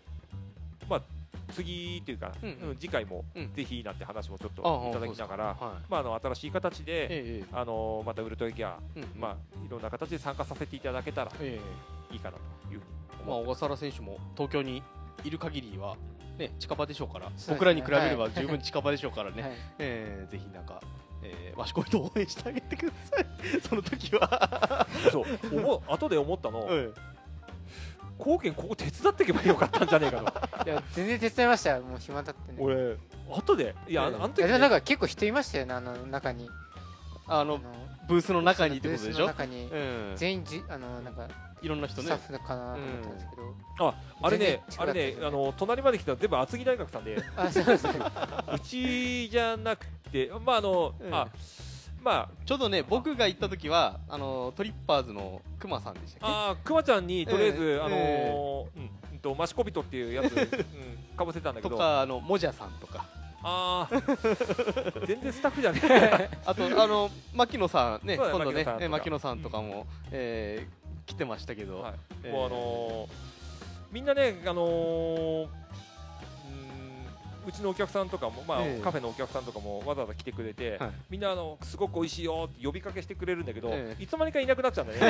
[0.88, 1.02] まあ
[1.52, 3.52] 次というか、うん次回もうん。
[3.52, 5.56] ぜひなんて話もちょっあといただきながら、はい。
[5.88, 8.78] まああの新しい形で、ええあのまたウルトラギア、
[9.16, 11.58] まあいろんな形で参加させていただけたらえ
[12.10, 12.36] いいかな
[12.68, 12.80] という
[13.26, 14.82] まあ、小笠原選手も東京に
[15.24, 15.96] いる限りは、
[16.38, 18.32] ね、近場でしょうから、僕らに比べればはい。
[18.34, 19.52] 十分近場でしょうからね、はい。
[19.78, 20.80] ええぜひなんか、
[21.22, 24.86] えー、わしこいと応援してあげてください、その時は。
[25.12, 26.94] そう思う後で思ったの、 うん
[28.18, 30.64] 貢献ここ手伝っていけばよかったんじゃねえかと。
[30.70, 31.82] いや全然手伝いましたよ。
[31.82, 32.96] もう暇だってね俺
[33.30, 36.50] 後でいやあのあの時、いやでもなんね、か結構人いましたよねあの中に。
[37.30, 37.60] あの
[38.08, 39.64] ブースの中にってことでしブーょスの中に。
[39.64, 40.12] うん。
[40.16, 41.28] 全員じあのなんか
[41.60, 42.06] いろんな人ね。
[42.06, 47.16] スタッフかなと思ったんですけど、あれね全然近かあれったですねねあの隣まで来たの全部厚木大学さんで。
[48.54, 51.14] うちじゃなくてまああの、うん。
[51.14, 51.28] あ
[52.02, 56.26] まあちょうどね僕が行った時はあのトリッパーズのクマさんでしたっけ？
[56.26, 57.80] あーくまちゃんにとりあえず、ええ。
[57.80, 58.82] あのーうん
[59.12, 63.04] うんとマシコビトっていうやつ、 うん、かぶせたんだけとどかあのモジャさんとか。
[63.42, 65.06] あー。
[65.06, 66.30] 全然スタッフじゃねえ。
[66.46, 69.58] あとあの牧野さんね今度ね牧野さんとか。
[69.58, 71.94] え牧野さんえー来てましたけど、はい。
[72.22, 73.08] えーもうあのー
[73.90, 75.48] みんなね、あのー
[77.48, 78.82] うちのお客さんとかも、まあええ。
[78.82, 80.90] カフェのお客さんとかもわざわざ来てくれて、はい。
[81.10, 84.02] みんなあのすごく美味しいよって呼びかけしてくれるんだけど、ええ。
[84.02, 85.00] いつの間にかいなくなっちゃうんだよ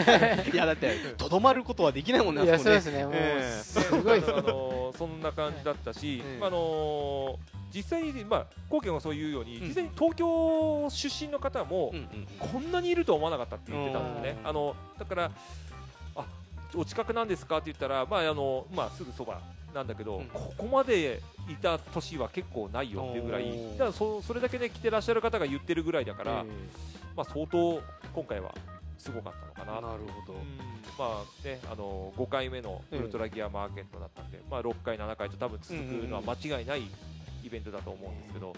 [0.44, 0.50] ね。
[0.54, 3.04] いやだってとどまることはできないもんねあいやそうですね。
[3.04, 6.38] もう、えすごいあのーそんな感じだったし、ええ。
[6.38, 9.68] まああのー実際に、まあ、貢献がそう言うように、うん。
[9.68, 12.50] 実際に東京出身の方も、うんうんうん。
[12.52, 14.38] こんなにいるとは思わなかったって言ってたんですね。
[14.42, 14.48] うん。
[14.48, 15.30] あのだから
[16.16, 16.24] あ
[16.74, 19.40] お近くなんですかって言ったら、まああのまあ、すぐそば
[19.74, 20.26] なんだけど、うん。
[20.26, 23.52] ここまでいた年は結構ないよっていうぐらい。
[23.72, 26.50] だからそそれだけね来てらっしゃる方が言ってるぐらいだから、え
[27.16, 27.80] まあ、相当
[28.14, 28.54] 今回は
[28.96, 29.78] すごかったのかな。
[29.78, 30.68] ーなるほど、うん。
[30.98, 36.82] まあね、あの5回目のウルトラギアマーケットだったんで、まあ、6回、7回と多分続くのは間違いない
[37.44, 38.54] イベントだと思うんですけど、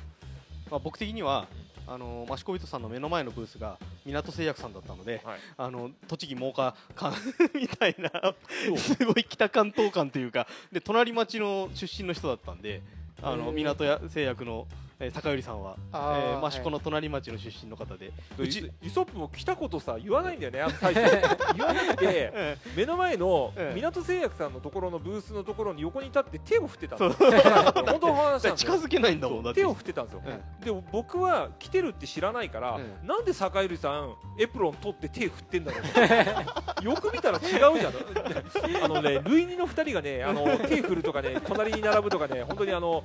[0.71, 1.47] まあ、僕的には
[1.91, 3.77] あのマシコビトさんの目の前のブースが
[4.07, 7.17] 港製薬さんだったのではい、あの栃木真岡館
[7.59, 8.35] みたいな
[8.79, 12.81] すごい北関東感というかで隣町の出身の人だったんで
[13.21, 14.69] あの港や製薬の、
[15.01, 21.11] えー坂寄さんは、え益子の隣町の出身の方で、うちイソップも来たことさ言わないんだよね、あの最初。
[21.57, 30.65] 言わなくてえ目の前のええ港製薬さんのところのブースのところに横に立って手を振ってたんですよ本当の話なんですよ近づけないんだもん手を振ってたんですよ、うん。
[30.65, 33.07] でも僕は来てるって知らないから、うん。
[33.07, 36.85] なんで坂入さんエプロン取って手振ってんだろうと。
[36.85, 38.85] よく見たら違うじゃん。
[38.85, 43.03] あのね類似の2人がねあの手振るとかね隣に並ぶとかね本当にあの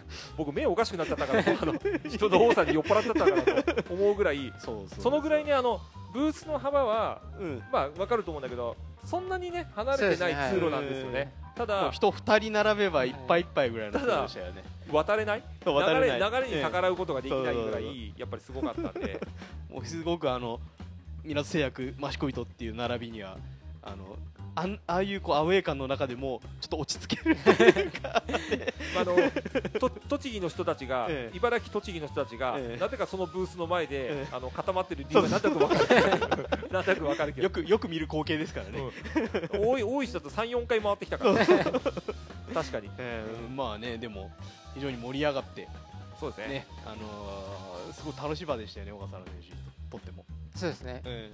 [0.36, 1.74] 僕目おかしくなっちゃったから あの
[2.08, 5.80] 人の多さに酔っ払っちゃったからと思うぐらいそのぐらいねあの
[6.12, 7.62] ブースの幅はうん。
[7.72, 11.32] まあ分かると思うんだけどそんなにね離れてない通路なんですよね。
[11.54, 14.64] ただ人2人並べばいっぱいいっぱいぐらいのところでしたよね。
[14.90, 15.42] 渡れない？
[15.64, 19.20] 流れ流れに逆らうことができないぐらいやっぱりすごかったんで。
[19.70, 20.60] もうすごくあの
[21.24, 23.36] 港製薬益子糸っていう並びには
[23.82, 24.16] あの
[24.54, 27.36] あんああいうこうアウェー感の中でもちょっと落ち着ける
[28.98, 29.16] あの
[29.80, 31.36] と栃木の人たちが、ええ。
[31.36, 32.80] 茨城栃木の人たちが、ええ。
[32.80, 34.34] なぜかそのブースの前で、ええ。
[34.34, 36.48] あの固まってる理由がなんとなくわかる。
[36.70, 37.44] なんとなくわかるけど。
[37.44, 38.78] よくよく見る光景ですからね、
[39.54, 39.68] うん。
[39.68, 41.34] 多い多い人だと34回回ってきたから。
[42.54, 42.90] 確かに。
[42.98, 44.30] えーまあねでも
[44.74, 45.68] 非常に盛り上がって。
[46.20, 46.48] そうですね。
[46.48, 49.52] ねあのーすごい楽しい場でしたよね小笠原選手に
[49.90, 50.24] とっても、
[50.56, 51.02] そうですね。
[51.04, 51.30] え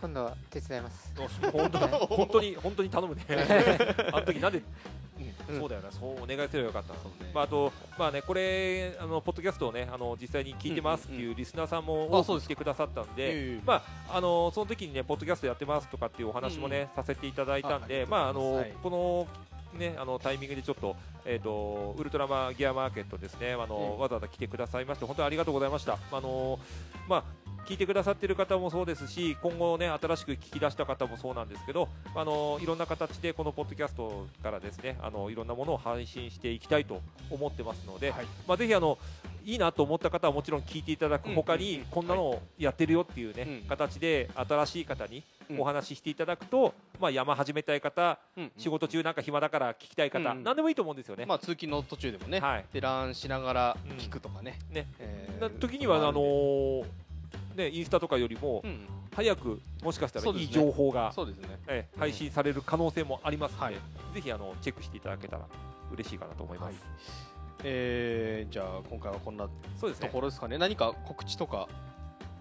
[0.00, 1.12] 今度は手伝います。
[1.52, 3.24] 本当本当に 本当に頼むね。
[4.12, 5.60] あの時なんで、うんうん。
[5.60, 5.90] そうだよな。
[5.92, 6.94] そうお願いすればよかった。
[6.94, 7.00] ね。
[7.34, 13.60] まあ、あと、まあね、これあのポッドキャストをねあの実際に聞いてますっていうリスナーさんも多く来てくださったんで、ええ。
[13.64, 18.72] まあ、あのその時にね、ポッドキャストやってますとかっていうお話もね、させていただいたんで、あまあ、あの、はい。
[18.82, 19.26] この。
[19.74, 23.98] ね、あのタイミングでちょっと,、えー、とウルトラマギアマーケットですねあの、うん。
[24.00, 25.98] わざわざ来てくださいまして本当にありがとうございました。
[26.10, 26.58] あの
[27.08, 37.00] まあ聞いてくださってる方もそうですし今後ね新しく聞き出した方もそうなんですけどあのいろんな形でこのポッドキャストからですねあのいろんなものを配信していきたいと
[37.30, 38.26] 思ってますので、はい。
[38.46, 38.98] まあ、ぜひあの
[39.44, 41.74] いいなと思った方はもちろん聞いていただく他に、うん。
[41.76, 41.86] うんうん。
[41.90, 43.68] こんなのをやってるよっていうね、うん。
[43.68, 45.60] 形で新しい方にうん。
[45.60, 48.52] お話ししていただくと、まあ、山始めたい方、うん。
[48.56, 50.44] 仕事中なんか暇だから聞きたい方、うん。
[50.44, 51.26] 何でもいいと思うんですよね。
[51.26, 52.64] まあ通勤の途中でもね、はい。
[52.72, 54.86] でランしながら聞くとかね、ね。
[54.98, 56.84] えーな時にはあのー
[57.54, 58.86] ね、インスタとかよりもうん。
[59.12, 61.12] 早くもしかしたらいい情報が、
[61.66, 63.74] ええ配信される可能性もありますので、はい。
[64.14, 65.46] ぜひあのチェックしていただけたら
[65.92, 66.76] 嬉しいかなと思います。
[67.64, 69.50] えーじゃあ今回はこんなと
[70.08, 70.58] ころですかね。
[70.58, 71.68] 何か告知とか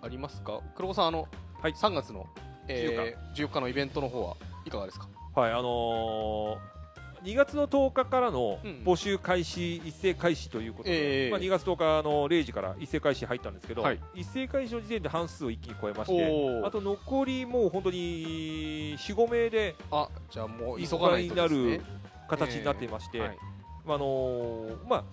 [0.01, 0.61] ありますか？
[0.75, 1.27] 黒子さんあの、
[1.61, 1.73] はい。
[1.73, 2.27] 3月の、
[2.67, 5.07] えー、14日のイベントの方はいかがですか？
[5.35, 6.78] はい、あのー
[7.23, 8.83] 2月の10日からのうん。
[8.85, 13.99] 募集開始、一斉開始ということで、ええまあ、2月10日の0時から一斉開始入ったんですけど、はい。
[14.13, 21.81] 一斉開始の時点で半数を一気に超えまして、あと残りもう本当に4、5名であじゃあもう急がなぱいになる
[22.29, 23.37] 形になっていまして、はい。
[23.85, 25.03] まああのーまあ、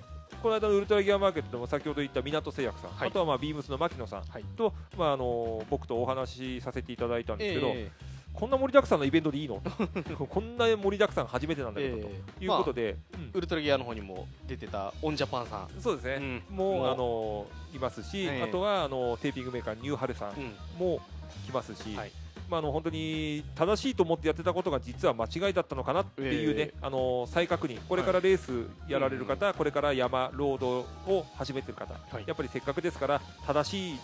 [0.42, 3.08] この間のウルトラギアマーケットでも先ほど言った港製薬さん、はい。
[3.08, 4.44] あとはまあビームスの牧野さんはい。
[4.56, 7.90] と、まああのー僕とお話しさせていただいたんですけど、え
[8.36, 9.60] こんな盛りだくさんのイベントでいいの？
[10.28, 12.00] こんな盛りだくさん初めてなんだけど、え
[12.38, 13.30] ということで、うん。
[13.32, 16.56] ウルトラギアの方にも出てたオンジャパンさん、そうですね、うん。
[16.56, 18.42] もうあのいますし、ええ。
[18.42, 20.54] あとはあのテーピングメーカーニューハルさんうん。
[20.78, 21.00] も
[21.46, 22.12] 来ますし、はい。
[22.50, 30.80] まあ、あの本当に正しいと思ってやってたことが実は間違いだったのかなっていうね、えあの再確認、これからレースやられる方、これから山、ロード
[31.12, 32.24] を始めてる方、はい。
[32.26, 33.98] やっぱりせっかくですから正しい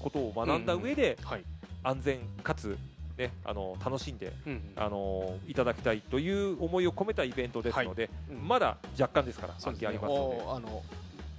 [0.00, 1.44] ことを学んだ上で、はい。
[1.84, 2.76] 安全かつ、
[3.16, 8.48] ね、あの楽しんでうんあのいただきたいという思いを込めたイベントですので、うん。
[8.48, 10.82] まだ若干ですから、空きありますのおあの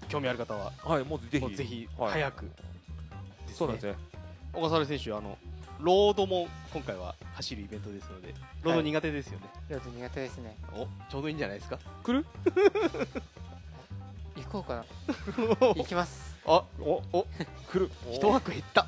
[0.08, 0.72] 興味ある方は。
[0.72, 2.12] で、はい、もうぜひ、もうぜひはい。
[2.14, 3.54] 早くですね。
[3.56, 3.96] そうなんですね。
[4.54, 5.38] 小笠原選手あの
[5.82, 10.56] ロードも今回は走るイベントですのでロード苦手ですよね、ロード苦手ですね。
[10.74, 11.78] おちょうどいいんじゃないですか？
[12.04, 12.26] 来る？
[14.38, 14.86] 行こうかな。
[15.76, 17.28] 行きますあおお
[17.72, 17.92] 来る。
[18.14, 18.88] 一枠減った。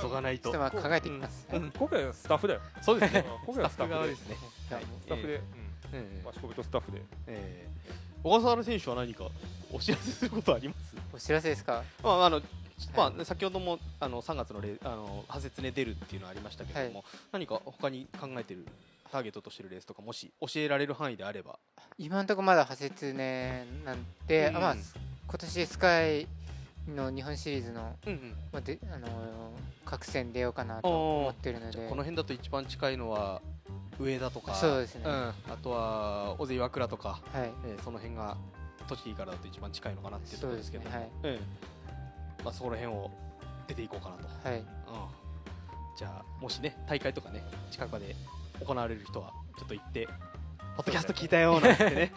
[0.00, 0.52] 急がないと。
[0.52, 1.62] ちょ考えてみます、うん。
[1.62, 2.60] はい今回はスタッフだよ。
[2.82, 3.24] そうですね。
[3.44, 3.94] 今回はスタッフで。
[3.94, 4.14] 側で。
[4.14, 4.36] すね。
[4.68, 5.98] スタッフで、えうん。
[6.20, 7.02] えマシコビとスタッフで。
[7.26, 7.68] ええ。
[8.22, 9.28] 小笠原選手は何か
[9.72, 10.96] お知らせすることあります？
[11.12, 11.82] お知らせですか？
[12.02, 12.40] まああの
[12.94, 18.66] まはあ、先ほどもあの3月のレあの派説で出るっていうのはありましたけれども、何か他に考えてる
[19.10, 21.58] ターゲットとしてるレースとかもし教えられる範囲であれば、
[21.96, 24.56] 今のところまだ派説ねなんで、うん。
[24.58, 24.76] あまあ
[25.28, 26.26] 今年スカイ
[26.88, 29.10] の日本シリーズの、うんうん、まあであのー
[29.84, 31.78] 各戦出ようかなと思ってるので。
[31.88, 33.40] この辺だと一番近いのは
[33.98, 34.54] 上田とか。
[34.54, 35.02] そうですね。
[35.02, 37.50] ん、あとは尾瀬岩倉とか、はい。
[37.66, 38.36] えーその辺が
[38.86, 40.84] 栃木からだと一番近いのかなっていうところですけど。
[40.84, 41.10] そうですね。
[41.24, 43.10] ええまあ、そこら辺を
[43.66, 44.52] 出ていこうかなと、はい。
[44.52, 44.66] はいうん、
[45.96, 48.14] じゃあもしね大会とかね近くで
[48.64, 50.06] 行われる人はちょっと行って
[50.78, 52.12] ポッドキャスト聞いたよなんてね。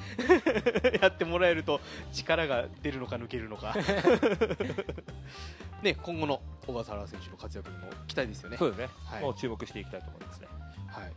[1.01, 1.81] やってもらえると
[2.13, 3.73] 力が出るのか抜けるのか。
[5.81, 8.57] ね今後の小笠原選手の活躍にも期待ですよね。
[8.57, 8.89] そうですね。
[9.05, 9.23] はい。
[9.23, 10.47] もう注目していきたいと思いますね。
[10.89, 11.11] はい。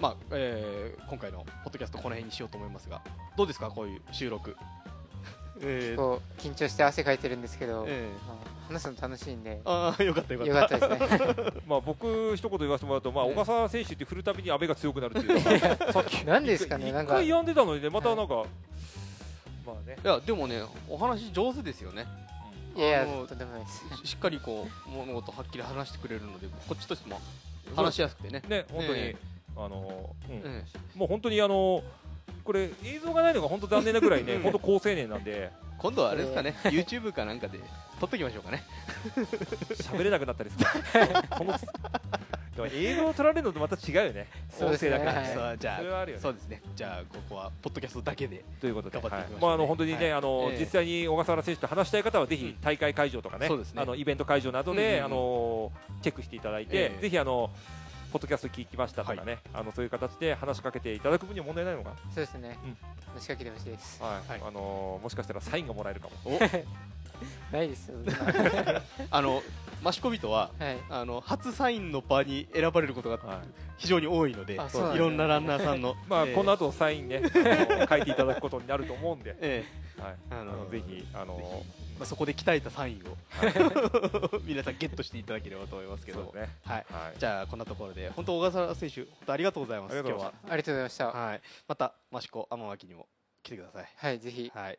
[0.00, 3.00] まあえー今回のポッドキャストこの辺にしようと思いますが
[3.36, 4.56] どうですかこういう収録
[5.62, 5.96] えー。
[5.96, 9.60] こう緊張して汗かいてるんですけど、えまあ話すの楽しいんで。
[9.64, 10.74] ーああよかったよかった。
[10.76, 11.62] よかったですね。
[11.66, 15.40] まあ僕一言言わせてもらうと、まあええ小笠原選手って振るたびに阿部が強くなるっていう
[15.92, 17.14] さっきなんですかね一なんか。
[17.14, 18.44] 回病んでたのにね、またなんか、
[19.66, 19.96] まあね。
[20.02, 22.06] いやでもねお話上手ですよね。
[22.74, 23.84] いやとんでもないです。
[24.04, 27.20] ししっかりこう物事はっきり話してくれるので こっちとしても
[27.76, 28.42] 話しやすくてね。
[28.48, 29.16] ね、本当に、え
[29.56, 30.42] あの、うん。
[30.44, 31.82] えもう本当にあの、
[32.44, 34.42] これ映像がないのが本当残念なぐらいね、うん。
[34.42, 37.58] 本当高青年なんで、今度はあれですかね YouTube かなんかで
[38.00, 38.62] 撮っときましょうかね。
[39.82, 40.66] 喋れなくなったりする。
[41.38, 41.54] その
[42.56, 44.26] でも映像撮られるのとまた違うよね。
[44.50, 44.94] そうですね。
[44.94, 45.26] 音声だから。
[45.26, 46.62] はいそうじゃあそうですね。
[46.76, 49.00] じゃあここはポッドキャストだけでということで、
[49.40, 50.12] まああの本当にね、はい。
[50.12, 50.58] あのええ。
[50.60, 52.40] 実際に小笠原選手と話したい方はぜうん。
[52.40, 55.72] ひ大会会場とかね、あのイベント会場などで、あの
[56.02, 57.00] チェックしていただいて、ええ。
[57.00, 57.50] ぜひあの
[58.12, 62.76] ポッドキャスト聞きましたとかね、あのそういう形で話しかけていただく分には問題ないのかそうですね、うん。
[63.14, 64.00] 話しかけてほしいです。
[64.02, 64.28] な、はい。
[64.28, 64.42] はい。
[64.46, 66.36] あのもしかしたらサインがもらえるかも。
[66.36, 66.38] お。
[67.52, 67.98] ないですよ
[69.12, 69.42] あの
[69.80, 70.76] マシコビトははい。
[70.90, 73.38] あの初サインの場に選ばれることがはい。
[73.78, 77.22] 非常に多いのでいろんなランナーさんの まあ、ええこの後サインね、
[77.88, 79.64] 書いていただくことになると思うんで、え
[79.98, 81.42] はい、あのぜひあのぜ
[81.98, 83.16] まあ、そこで鍛えたサインを
[84.44, 86.32] 皆さんゲットしていただければと思いますけど。
[86.34, 86.56] ね。
[86.64, 86.86] はい。
[86.90, 87.18] はい。
[87.18, 89.92] じゃあこんなところで本当小笠原選手本当ありがとうございます。
[89.92, 91.10] ありがとうござい今ありがとうございました。
[91.10, 91.40] 日ははい。
[91.68, 93.06] また益子天巻にも
[93.42, 93.88] 来てください。
[93.96, 94.18] はい。
[94.18, 94.78] ぜひはい。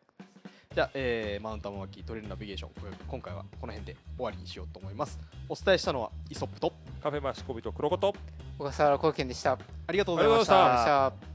[0.73, 2.71] じゃあ、えーマウント天巻トレイルナビゲーション
[3.07, 5.19] 今回はこの辺で終わりにしようと思います。
[5.47, 8.15] お伝えしたのはイソップとカフェマシコビと黒子と
[8.57, 9.59] 小笠原貢献でした。
[9.87, 11.32] ありがとうございました